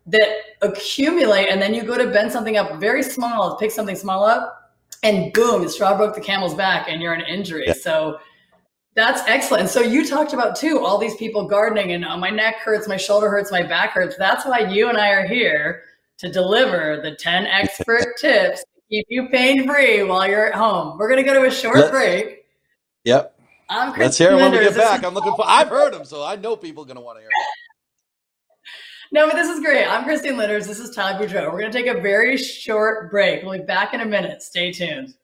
that 0.07 0.29
accumulate 0.63 1.49
and 1.49 1.61
then 1.61 1.75
you 1.75 1.83
go 1.83 1.99
to 1.99 2.11
bend 2.11 2.31
something 2.31 2.57
up 2.57 2.79
very 2.79 3.03
small, 3.03 3.57
pick 3.57 3.71
something 3.71 3.97
small 3.97 4.25
up, 4.25 4.58
and 5.03 5.33
boom, 5.33 5.63
the 5.63 5.69
straw 5.69 5.97
broke 5.97 6.15
the 6.15 6.21
camel's 6.21 6.55
back 6.55 6.89
and 6.89 7.01
you're 7.01 7.13
an 7.13 7.23
injury. 7.23 7.65
Yeah. 7.67 7.75
So 7.75 8.19
that's 8.95 9.23
excellent. 9.29 9.69
So 9.69 9.81
you 9.81 10.07
talked 10.07 10.33
about 10.33 10.57
too 10.57 10.81
all 10.85 10.99
these 10.99 11.15
people 11.17 11.47
gardening 11.47 11.93
and 11.93 12.05
oh, 12.05 12.17
my 12.17 12.31
neck 12.31 12.57
hurts, 12.57 12.89
my 12.89 12.97
shoulder 12.97 13.31
hurts, 13.31 13.53
my 13.53 13.63
back 13.63 13.91
hurts. 13.91 14.17
That's 14.17 14.45
why 14.45 14.61
you 14.61 14.89
and 14.89 14.99
I 14.99 15.11
are 15.11 15.27
here 15.27 15.83
to 16.19 16.31
deliver 16.31 17.01
the 17.03 17.15
10 17.15 17.47
expert 17.47 18.17
tips 18.21 18.61
to 18.61 18.81
keep 18.91 19.07
you 19.09 19.29
pain 19.29 19.67
free 19.67 20.03
while 20.03 20.29
you're 20.29 20.47
at 20.47 20.55
home. 20.55 20.99
We're 20.99 21.09
going 21.09 21.25
to 21.25 21.31
go 21.31 21.41
to 21.41 21.47
a 21.47 21.51
short 21.51 21.77
Let, 21.77 21.91
break. 21.93 22.45
Yep. 23.05 23.39
I'm 23.71 23.93
Chris 23.93 24.05
Let's 24.05 24.19
hear 24.19 24.31
them 24.31 24.41
when 24.41 24.53
we 24.53 24.59
get 24.59 24.77
back. 24.77 25.05
I'm 25.05 25.15
looking 25.15 25.35
for. 25.35 25.45
I've 25.47 25.69
heard 25.69 25.93
them, 25.93 26.05
so 26.05 26.25
I 26.25 26.37
know 26.37 26.57
people 26.57 26.83
are 26.83 26.87
going 26.87 26.97
to 26.97 27.03
want 27.03 27.19
to 27.19 27.21
hear 27.21 27.29
them. 27.29 27.47
No, 29.11 29.27
but 29.27 29.37
this 29.37 29.49
is 29.49 29.61
great. 29.61 29.87
I'm 29.87 30.05
Christine 30.05 30.37
Lynders. 30.37 30.67
This 30.67 30.79
is 30.79 30.95
Todd 30.95 31.17
Boudreau. 31.17 31.51
We're 31.51 31.61
going 31.61 31.73
to 31.73 31.79
take 31.79 31.87
a 31.87 31.99
very 31.99 32.37
short 32.37 33.11
break. 33.11 33.43
We'll 33.43 33.59
be 33.59 33.65
back 33.65 33.95
in 33.95 34.03
a 34.03 34.05
minute. 34.05 34.43
Stay 34.43 34.71
tuned. 34.71 35.15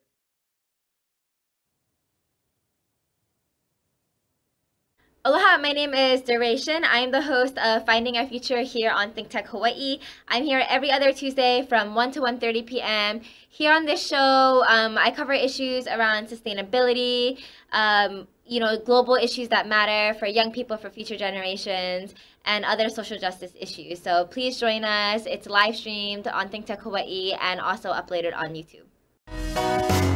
Aloha, 5.26 5.58
my 5.58 5.72
name 5.72 5.92
is 5.92 6.22
Duration. 6.22 6.82
I'm 6.84 7.10
the 7.10 7.20
host 7.20 7.58
of 7.58 7.84
Finding 7.84 8.16
Our 8.16 8.26
Future 8.26 8.60
here 8.60 8.90
on 8.90 9.12
Think 9.12 9.28
Tech 9.28 9.48
Hawaii. 9.48 9.98
I'm 10.28 10.44
here 10.44 10.64
every 10.68 10.90
other 10.90 11.12
Tuesday 11.12 11.66
from 11.66 11.94
1 11.94 12.12
to 12.12 12.20
1.30 12.20 12.66
p.m. 12.66 13.20
Here 13.48 13.72
on 13.72 13.84
this 13.84 14.06
show, 14.06 14.64
um, 14.66 14.96
I 14.96 15.10
cover 15.10 15.32
issues 15.32 15.86
around 15.86 16.28
sustainability, 16.28 17.38
um, 17.72 18.28
you 18.46 18.60
know, 18.60 18.78
global 18.78 19.14
issues 19.14 19.48
that 19.48 19.66
matter 19.66 20.18
for 20.18 20.26
young 20.26 20.52
people, 20.52 20.76
for 20.76 20.90
future 20.90 21.16
generations, 21.16 22.14
and 22.44 22.64
other 22.64 22.88
social 22.88 23.18
justice 23.18 23.52
issues. 23.58 24.00
So 24.02 24.26
please 24.26 24.58
join 24.58 24.84
us. 24.84 25.26
It's 25.26 25.46
live 25.46 25.76
streamed 25.76 26.28
on 26.28 26.48
Think 26.48 26.66
Tech 26.66 26.82
Hawaii 26.82 27.32
and 27.40 27.60
also 27.60 27.92
uploaded 27.92 28.34
on 28.36 28.54
YouTube. 28.54 30.13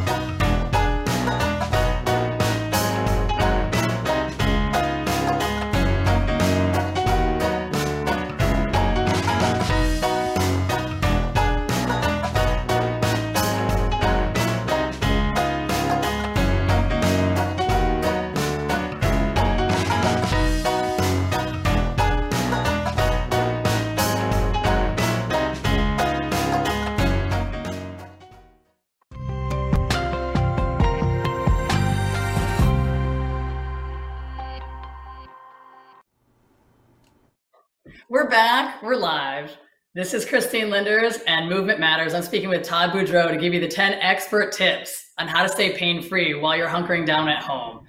We're 38.10 38.30
back. 38.30 38.82
We're 38.82 38.96
live. 38.96 39.54
This 39.94 40.14
is 40.14 40.24
Christine 40.24 40.70
Lynders 40.70 41.18
and 41.26 41.46
Movement 41.46 41.78
Matters. 41.78 42.14
I'm 42.14 42.22
speaking 42.22 42.48
with 42.48 42.62
Todd 42.62 42.92
Boudreau 42.92 43.30
to 43.30 43.36
give 43.36 43.52
you 43.52 43.60
the 43.60 43.68
10 43.68 43.92
expert 44.00 44.50
tips 44.50 45.10
on 45.18 45.28
how 45.28 45.42
to 45.42 45.48
stay 45.50 45.76
pain 45.76 46.00
free 46.00 46.32
while 46.32 46.56
you're 46.56 46.70
hunkering 46.70 47.04
down 47.04 47.28
at 47.28 47.42
home. 47.42 47.84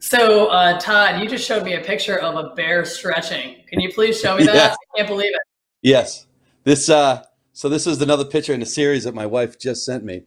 So, 0.00 0.46
uh, 0.48 0.80
Todd, 0.80 1.22
you 1.22 1.28
just 1.28 1.46
showed 1.46 1.62
me 1.62 1.74
a 1.74 1.80
picture 1.80 2.18
of 2.18 2.34
a 2.34 2.52
bear 2.56 2.84
stretching. 2.84 3.58
Can 3.68 3.78
you 3.78 3.92
please 3.92 4.20
show 4.20 4.36
me 4.36 4.44
that? 4.46 4.54
Yeah. 4.56 4.74
I 4.74 4.96
can't 4.96 5.08
believe 5.08 5.30
it. 5.30 5.40
Yes. 5.80 6.26
This, 6.64 6.90
uh, 6.90 7.22
so 7.52 7.68
this 7.68 7.86
is 7.86 8.02
another 8.02 8.24
picture 8.24 8.54
in 8.54 8.62
a 8.62 8.66
series 8.66 9.04
that 9.04 9.14
my 9.14 9.26
wife 9.26 9.60
just 9.60 9.84
sent 9.84 10.02
me. 10.02 10.24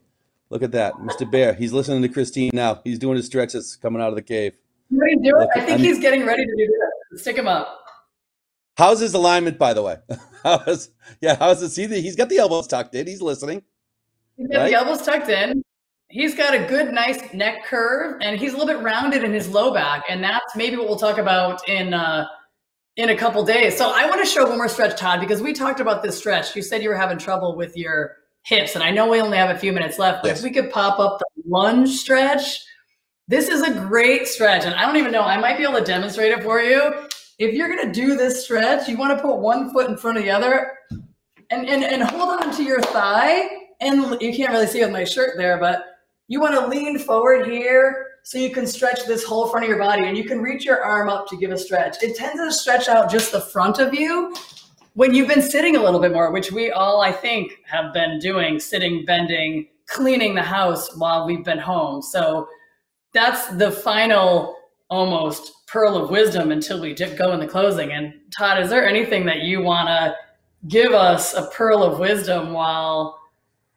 Look 0.49 0.63
at 0.63 0.71
that, 0.71 0.93
Mr. 0.93 1.29
Bear. 1.29 1.53
He's 1.53 1.73
listening 1.73 2.01
to 2.03 2.07
Christine 2.07 2.51
now. 2.53 2.79
He's 2.85 2.99
doing 2.99 3.17
his 3.17 3.25
stretches 3.25 3.75
coming 3.75 4.01
out 4.01 4.07
of 4.07 4.15
the 4.15 4.21
cave. 4.21 4.53
What 4.87 5.03
are 5.03 5.09
you 5.09 5.21
doing? 5.21 5.47
I 5.57 5.59
think 5.59 5.71
I'm, 5.71 5.79
he's 5.79 5.99
getting 5.99 6.25
ready 6.25 6.45
to 6.45 6.55
do 6.55 6.67
that. 7.11 7.19
Stick 7.19 7.35
him 7.35 7.49
up. 7.49 7.84
How's 8.77 8.99
his 8.99 9.13
alignment, 9.13 9.57
by 9.57 9.73
the 9.73 9.81
way? 9.81 9.97
how's 10.43 10.89
yeah? 11.21 11.35
How's 11.35 11.61
it? 11.61 11.69
See, 11.69 11.87
he's 11.87 12.15
got 12.15 12.29
the 12.29 12.37
elbows 12.37 12.67
tucked 12.67 12.93
in. 12.95 13.07
He's 13.07 13.21
listening. 13.21 13.63
He's 14.37 14.47
got 14.47 14.57
right? 14.57 14.69
the 14.69 14.75
elbows 14.75 15.01
tucked 15.01 15.29
in. 15.29 15.63
He's 16.09 16.35
got 16.35 16.53
a 16.53 16.59
good, 16.59 16.93
nice 16.93 17.33
neck 17.33 17.65
curve, 17.65 18.21
and 18.21 18.39
he's 18.39 18.53
a 18.53 18.57
little 18.57 18.73
bit 18.73 18.83
rounded 18.83 19.23
in 19.23 19.33
his 19.33 19.49
low 19.49 19.73
back, 19.73 20.03
and 20.09 20.23
that's 20.23 20.55
maybe 20.55 20.75
what 20.77 20.87
we'll 20.87 20.99
talk 20.99 21.17
about 21.17 21.67
in 21.67 21.93
uh, 21.93 22.27
in 22.97 23.09
a 23.09 23.15
couple 23.15 23.43
days. 23.43 23.77
So 23.77 23.91
I 23.93 24.07
want 24.07 24.23
to 24.23 24.29
show 24.29 24.47
one 24.47 24.57
more 24.57 24.69
stretch, 24.69 24.99
Todd, 24.99 25.19
because 25.19 25.41
we 25.41 25.53
talked 25.53 25.79
about 25.79 26.03
this 26.03 26.17
stretch. 26.17 26.55
You 26.55 26.61
said 26.61 26.83
you 26.83 26.89
were 26.89 26.95
having 26.95 27.17
trouble 27.17 27.55
with 27.55 27.75
your 27.77 28.17
hips, 28.43 28.75
and 28.75 28.83
I 28.83 28.91
know 28.91 29.09
we 29.09 29.21
only 29.21 29.37
have 29.37 29.55
a 29.55 29.57
few 29.57 29.71
minutes 29.71 29.97
left, 29.97 30.21
but 30.21 30.29
yes. 30.29 30.39
if 30.39 30.43
we 30.43 30.51
could 30.51 30.69
pop 30.69 30.99
up 30.99 31.17
the 31.19 31.43
lunge 31.47 31.89
stretch, 31.89 32.63
this 33.27 33.47
is 33.47 33.61
a 33.61 33.73
great 33.73 34.27
stretch, 34.27 34.65
and 34.65 34.75
I 34.75 34.85
don't 34.85 34.97
even 34.97 35.11
know. 35.11 35.23
I 35.23 35.37
might 35.37 35.57
be 35.57 35.63
able 35.63 35.79
to 35.79 35.83
demonstrate 35.83 36.31
it 36.31 36.43
for 36.43 36.61
you 36.61 37.04
if 37.37 37.53
you're 37.53 37.67
going 37.67 37.85
to 37.85 37.93
do 37.93 38.15
this 38.15 38.43
stretch, 38.43 38.87
you 38.87 38.97
want 38.97 39.17
to 39.17 39.21
put 39.21 39.37
one 39.37 39.71
foot 39.71 39.89
in 39.89 39.97
front 39.97 40.17
of 40.17 40.23
the 40.23 40.31
other 40.31 40.77
and, 41.49 41.67
and, 41.67 41.83
and 41.83 42.03
hold 42.03 42.41
on 42.41 42.55
to 42.55 42.63
your 42.63 42.81
thigh. 42.81 43.47
And 43.81 44.19
you 44.21 44.33
can't 44.33 44.51
really 44.51 44.67
see 44.67 44.79
with 44.79 44.91
my 44.91 45.03
shirt 45.03 45.37
there, 45.37 45.57
but 45.57 45.85
you 46.27 46.39
want 46.39 46.55
to 46.55 46.67
lean 46.67 46.97
forward 46.97 47.47
here 47.47 48.07
so 48.23 48.37
you 48.37 48.49
can 48.49 48.65
stretch 48.65 49.05
this 49.05 49.23
whole 49.23 49.47
front 49.47 49.65
of 49.65 49.69
your 49.69 49.77
body 49.77 50.05
and 50.05 50.17
you 50.17 50.23
can 50.23 50.41
reach 50.41 50.65
your 50.65 50.81
arm 50.81 51.09
up 51.09 51.27
to 51.27 51.37
give 51.37 51.51
a 51.51 51.57
stretch. 51.57 52.01
It 52.01 52.15
tends 52.15 52.41
to 52.41 52.51
stretch 52.51 52.87
out 52.87 53.11
just 53.11 53.31
the 53.31 53.41
front 53.41 53.79
of 53.79 53.93
you 53.93 54.35
when 54.93 55.13
you've 55.13 55.27
been 55.27 55.41
sitting 55.41 55.75
a 55.75 55.83
little 55.83 55.99
bit 55.99 56.13
more, 56.13 56.31
which 56.31 56.51
we 56.51 56.71
all, 56.71 57.01
I 57.01 57.11
think, 57.11 57.59
have 57.65 57.93
been 57.93 58.17
doing 58.17 58.59
sitting, 58.59 59.05
bending, 59.05 59.67
cleaning 59.87 60.35
the 60.35 60.41
house 60.41 60.95
while 60.95 61.27
we've 61.27 61.43
been 61.43 61.59
home. 61.59 62.01
So 62.01 62.47
that's 63.13 63.47
the 63.57 63.71
final 63.71 64.55
almost 64.89 65.51
pearl 65.75 65.97
of 65.97 66.09
wisdom 66.09 66.53
until 66.53 66.79
we 66.79 66.93
go 66.93 67.33
in 67.33 67.39
the 67.41 67.45
closing. 67.45 67.91
And 67.91 68.13
Todd, 68.37 68.61
is 68.63 68.69
there 68.69 68.87
anything 68.87 69.25
that 69.25 69.41
you 69.41 69.61
want 69.61 69.89
to 69.89 70.15
give 70.69 70.93
us 70.93 71.33
a 71.33 71.47
pearl 71.47 71.83
of 71.83 71.99
wisdom 71.99 72.53
while 72.53 73.19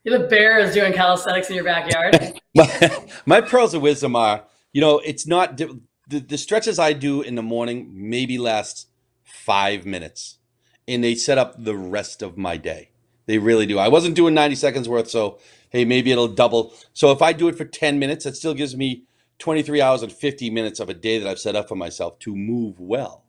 the 0.04 0.20
bear 0.20 0.60
is 0.60 0.72
doing 0.72 0.92
calisthenics 0.92 1.50
in 1.50 1.56
your 1.56 1.64
backyard? 1.64 2.38
my, 2.54 3.04
my 3.26 3.40
pearls 3.40 3.74
of 3.74 3.82
wisdom 3.82 4.14
are, 4.14 4.44
you 4.72 4.80
know, 4.80 5.00
it's 5.00 5.26
not 5.26 5.56
the, 5.56 5.80
the 6.06 6.38
stretches 6.38 6.78
I 6.78 6.92
do 6.92 7.20
in 7.20 7.34
the 7.34 7.42
morning 7.42 7.90
maybe 7.92 8.38
last 8.38 8.86
five 9.24 9.84
minutes, 9.84 10.38
and 10.86 11.02
they 11.02 11.16
set 11.16 11.36
up 11.36 11.64
the 11.64 11.76
rest 11.76 12.22
of 12.22 12.38
my 12.38 12.56
day. 12.56 12.90
They 13.26 13.38
really 13.38 13.66
do. 13.66 13.76
I 13.80 13.88
wasn't 13.88 14.14
doing 14.14 14.34
90 14.34 14.54
seconds 14.54 14.88
worth, 14.88 15.10
so 15.10 15.40
hey, 15.70 15.84
maybe 15.84 16.12
it'll 16.12 16.28
double. 16.28 16.72
So 16.92 17.10
if 17.10 17.22
I 17.22 17.32
do 17.32 17.48
it 17.48 17.58
for 17.58 17.64
10 17.64 17.98
minutes, 17.98 18.24
that 18.24 18.36
still 18.36 18.54
gives 18.54 18.76
me 18.76 19.02
23 19.38 19.80
hours 19.80 20.02
and 20.02 20.12
50 20.12 20.50
minutes 20.50 20.80
of 20.80 20.88
a 20.88 20.94
day 20.94 21.18
that 21.18 21.28
I've 21.28 21.38
set 21.38 21.56
up 21.56 21.68
for 21.68 21.76
myself 21.76 22.18
to 22.20 22.34
move 22.34 22.78
well. 22.80 23.24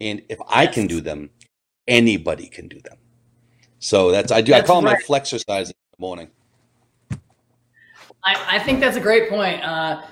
And 0.00 0.20
if 0.28 0.38
yes. 0.38 0.48
I 0.48 0.66
can 0.66 0.86
do 0.86 1.00
them, 1.00 1.30
anybody 1.86 2.48
can 2.48 2.68
do 2.68 2.80
them. 2.80 2.98
So 3.78 4.10
that's 4.10 4.32
I 4.32 4.40
do 4.40 4.52
that's 4.52 4.64
I 4.64 4.66
call 4.66 4.82
right. 4.82 4.98
them 4.98 5.02
my 5.08 5.18
flexercise 5.18 5.66
in 5.66 5.74
the 5.92 6.00
morning. 6.00 6.30
I, 8.24 8.56
I 8.56 8.58
think 8.58 8.80
that's 8.80 8.96
a 8.96 9.00
great 9.00 9.28
point. 9.28 9.62
Uh, 9.62 10.02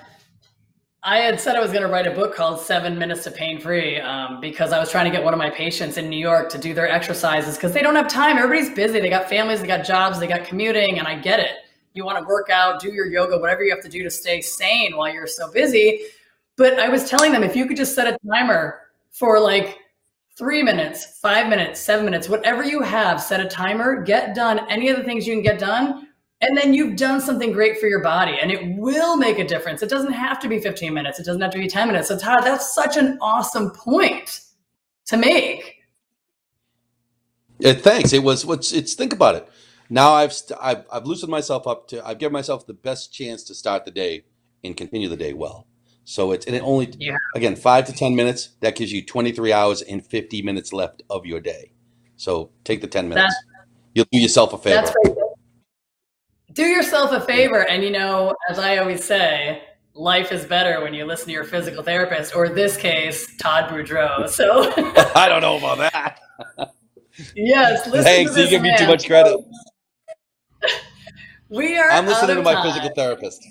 I 1.05 1.17
had 1.17 1.41
said 1.41 1.55
I 1.57 1.59
was 1.59 1.71
going 1.71 1.81
to 1.81 1.89
write 1.89 2.07
a 2.07 2.11
book 2.11 2.33
called 2.33 2.61
Seven 2.61 2.97
Minutes 2.97 3.23
to 3.25 3.31
Pain 3.31 3.59
Free 3.59 3.99
um, 3.99 4.39
because 4.39 4.71
I 4.71 4.79
was 4.79 4.89
trying 4.89 5.05
to 5.05 5.11
get 5.11 5.21
one 5.21 5.33
of 5.33 5.37
my 5.37 5.49
patients 5.49 5.97
in 5.97 6.09
New 6.09 6.19
York 6.19 6.49
to 6.51 6.57
do 6.57 6.73
their 6.73 6.89
exercises 6.89 7.55
because 7.55 7.73
they 7.73 7.81
don't 7.81 7.95
have 7.95 8.07
time. 8.07 8.37
Everybody's 8.37 8.73
busy. 8.73 9.01
They 9.01 9.09
got 9.09 9.27
families, 9.27 9.59
they 9.59 9.67
got 9.67 9.83
jobs, 9.83 10.19
they 10.19 10.27
got 10.27 10.45
commuting, 10.45 10.99
and 10.99 11.07
I 11.07 11.15
get 11.15 11.39
it 11.41 11.62
you 11.93 12.05
want 12.05 12.17
to 12.17 12.25
work 12.25 12.49
out, 12.49 12.79
do 12.79 12.91
your 12.91 13.05
yoga, 13.05 13.37
whatever 13.37 13.63
you 13.63 13.71
have 13.71 13.83
to 13.83 13.89
do 13.89 14.03
to 14.03 14.09
stay 14.09 14.41
sane 14.41 14.97
while 14.97 15.13
you're 15.13 15.27
so 15.27 15.51
busy. 15.51 16.01
But 16.55 16.79
I 16.79 16.89
was 16.89 17.09
telling 17.09 17.31
them 17.31 17.43
if 17.43 17.55
you 17.55 17.67
could 17.67 17.77
just 17.77 17.95
set 17.95 18.07
a 18.07 18.17
timer 18.27 18.81
for 19.11 19.39
like 19.39 19.77
three 20.37 20.63
minutes, 20.63 21.19
five 21.19 21.47
minutes, 21.47 21.79
seven 21.79 22.05
minutes, 22.05 22.27
whatever 22.27 22.63
you 22.63 22.81
have, 22.81 23.21
set 23.21 23.39
a 23.39 23.47
timer, 23.47 24.01
get 24.01 24.35
done 24.35 24.59
any 24.69 24.89
of 24.89 24.97
the 24.97 25.03
things 25.03 25.27
you 25.27 25.35
can 25.35 25.43
get 25.43 25.59
done. 25.59 26.07
And 26.41 26.57
then 26.57 26.73
you've 26.73 26.97
done 26.97 27.21
something 27.21 27.53
great 27.53 27.79
for 27.79 27.87
your 27.87 28.01
body 28.01 28.37
and 28.41 28.51
it 28.51 28.75
will 28.77 29.15
make 29.15 29.39
a 29.39 29.47
difference. 29.47 29.81
It 29.81 29.89
doesn't 29.89 30.11
have 30.11 30.39
to 30.39 30.49
be 30.49 30.59
15 30.59 30.93
minutes. 30.93 31.19
It 31.19 31.25
doesn't 31.25 31.41
have 31.41 31.51
to 31.51 31.59
be 31.59 31.67
10 31.67 31.87
minutes. 31.87 32.09
So 32.09 32.17
Todd, 32.17 32.43
that's 32.43 32.73
such 32.75 32.97
an 32.97 33.17
awesome 33.21 33.69
point 33.71 34.41
to 35.05 35.15
make. 35.15 35.83
Yeah, 37.59 37.73
thanks. 37.73 38.11
It 38.11 38.23
was 38.23 38.45
what's 38.45 38.73
it's 38.73 38.93
think 38.93 39.13
about 39.13 39.35
it 39.35 39.47
now 39.89 40.13
I've, 40.13 40.33
st- 40.33 40.59
I've 40.61 40.85
I've 40.91 41.05
loosened 41.05 41.31
myself 41.31 41.67
up 41.67 41.87
to 41.89 42.05
I've 42.05 42.19
given 42.19 42.33
myself 42.33 42.65
the 42.65 42.73
best 42.73 43.13
chance 43.13 43.43
to 43.45 43.55
start 43.55 43.85
the 43.85 43.91
day 43.91 44.25
and 44.63 44.75
continue 44.75 45.09
the 45.09 45.17
day 45.17 45.33
well. 45.33 45.67
So 46.05 46.31
it's 46.31 46.45
and 46.45 46.55
it 46.55 46.61
only 46.63 46.93
yeah. 46.99 47.15
again 47.35 47.55
five 47.55 47.85
to 47.85 47.93
ten 47.93 48.15
minutes. 48.15 48.49
That 48.59 48.75
gives 48.75 48.91
you 48.91 49.05
twenty 49.05 49.31
three 49.31 49.53
hours 49.53 49.81
and 49.81 50.05
fifty 50.05 50.41
minutes 50.41 50.73
left 50.73 51.01
of 51.09 51.25
your 51.25 51.39
day. 51.39 51.71
So 52.17 52.51
take 52.63 52.81
the 52.81 52.87
ten 52.87 53.07
minutes. 53.07 53.35
You'll 53.93 54.07
do 54.11 54.19
yourself 54.19 54.53
a 54.53 54.57
favor. 54.57 54.91
Do 56.51 56.63
yourself 56.63 57.11
a 57.11 57.21
favor, 57.21 57.67
and 57.67 57.83
you 57.83 57.91
know, 57.91 58.35
as 58.49 58.59
I 58.59 58.77
always 58.77 59.03
say, 59.03 59.63
life 59.93 60.31
is 60.31 60.45
better 60.45 60.81
when 60.81 60.93
you 60.93 61.05
listen 61.05 61.27
to 61.27 61.31
your 61.31 61.43
physical 61.43 61.83
therapist, 61.83 62.35
or 62.35 62.45
in 62.45 62.55
this 62.55 62.77
case, 62.77 63.35
Todd 63.37 63.69
Boudreau. 63.69 64.29
So 64.29 64.71
I 65.15 65.27
don't 65.29 65.41
know 65.41 65.57
about 65.57 65.77
that. 65.77 66.19
yes, 67.35 67.89
thanks. 67.89 68.35
you 68.35 68.49
give 68.49 68.61
me 68.61 68.75
too 68.77 68.87
much 68.87 69.07
credit. 69.07 69.39
We 71.53 71.77
are. 71.77 71.91
I'm 71.91 72.07
listening 72.07 72.37
to 72.37 72.41
my 72.41 72.53
time. 72.55 72.65
physical 72.65 72.89
therapist. 72.95 73.47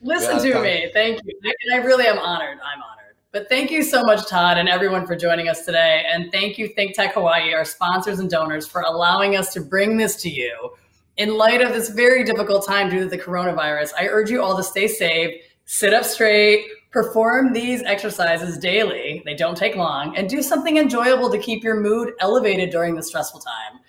Listen 0.00 0.38
to 0.38 0.52
time. 0.52 0.62
me. 0.62 0.90
Thank 0.92 1.20
you. 1.24 1.52
I 1.72 1.78
really 1.78 2.06
am 2.06 2.18
honored. 2.20 2.58
I'm 2.62 2.80
honored. 2.80 3.16
But 3.32 3.48
thank 3.48 3.72
you 3.72 3.82
so 3.82 4.04
much, 4.04 4.28
Todd, 4.28 4.58
and 4.58 4.68
everyone 4.68 5.08
for 5.08 5.16
joining 5.16 5.48
us 5.48 5.64
today. 5.64 6.04
And 6.08 6.30
thank 6.30 6.56
you, 6.56 6.68
Think 6.68 6.94
Tech 6.94 7.14
Hawaii, 7.14 7.52
our 7.52 7.64
sponsors 7.64 8.20
and 8.20 8.30
donors, 8.30 8.68
for 8.68 8.82
allowing 8.82 9.34
us 9.34 9.52
to 9.54 9.60
bring 9.60 9.96
this 9.96 10.22
to 10.22 10.30
you. 10.30 10.70
In 11.16 11.36
light 11.36 11.60
of 11.60 11.72
this 11.72 11.90
very 11.90 12.22
difficult 12.22 12.64
time 12.64 12.88
due 12.88 13.00
to 13.00 13.06
the 13.06 13.18
coronavirus, 13.18 13.90
I 13.98 14.06
urge 14.06 14.30
you 14.30 14.40
all 14.40 14.56
to 14.56 14.62
stay 14.62 14.86
safe, 14.86 15.42
sit 15.64 15.92
up 15.92 16.04
straight, 16.04 16.64
perform 16.92 17.52
these 17.52 17.82
exercises 17.82 18.56
daily. 18.56 19.20
They 19.24 19.34
don't 19.34 19.56
take 19.56 19.74
long, 19.74 20.16
and 20.16 20.30
do 20.30 20.42
something 20.42 20.76
enjoyable 20.76 21.28
to 21.30 21.38
keep 21.38 21.64
your 21.64 21.80
mood 21.80 22.14
elevated 22.20 22.70
during 22.70 22.94
this 22.94 23.08
stressful 23.08 23.40
time 23.40 23.80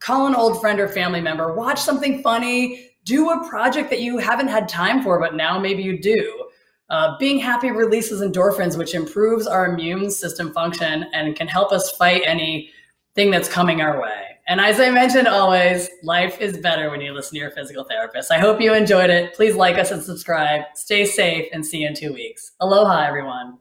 call 0.00 0.26
an 0.26 0.34
old 0.34 0.60
friend 0.60 0.80
or 0.80 0.88
family 0.88 1.20
member, 1.20 1.54
watch 1.54 1.80
something 1.80 2.22
funny, 2.22 2.90
do 3.04 3.30
a 3.30 3.48
project 3.48 3.90
that 3.90 4.00
you 4.00 4.18
haven't 4.18 4.48
had 4.48 4.68
time 4.68 5.02
for, 5.02 5.20
but 5.20 5.34
now 5.34 5.58
maybe 5.58 5.82
you 5.82 5.98
do. 5.98 6.48
Uh, 6.88 7.16
being 7.18 7.38
happy 7.38 7.70
releases 7.70 8.20
endorphins, 8.20 8.76
which 8.76 8.94
improves 8.94 9.46
our 9.46 9.66
immune 9.66 10.10
system 10.10 10.52
function 10.52 11.06
and 11.14 11.36
can 11.36 11.46
help 11.46 11.70
us 11.70 11.92
fight 11.92 12.22
anything 12.24 13.30
that's 13.30 13.48
coming 13.48 13.80
our 13.80 14.00
way. 14.02 14.26
And 14.48 14.60
as 14.60 14.80
I 14.80 14.90
mentioned 14.90 15.28
always, 15.28 15.88
life 16.02 16.40
is 16.40 16.58
better 16.58 16.90
when 16.90 17.00
you 17.00 17.12
listen 17.12 17.34
to 17.34 17.38
your 17.38 17.52
physical 17.52 17.84
therapist. 17.84 18.32
I 18.32 18.38
hope 18.38 18.60
you 18.60 18.74
enjoyed 18.74 19.08
it. 19.08 19.34
Please 19.34 19.54
like 19.54 19.78
us 19.78 19.92
and 19.92 20.02
subscribe. 20.02 20.62
Stay 20.74 21.04
safe 21.04 21.46
and 21.52 21.64
see 21.64 21.82
you 21.82 21.86
in 21.86 21.94
two 21.94 22.12
weeks. 22.12 22.52
Aloha, 22.58 23.06
everyone. 23.06 23.58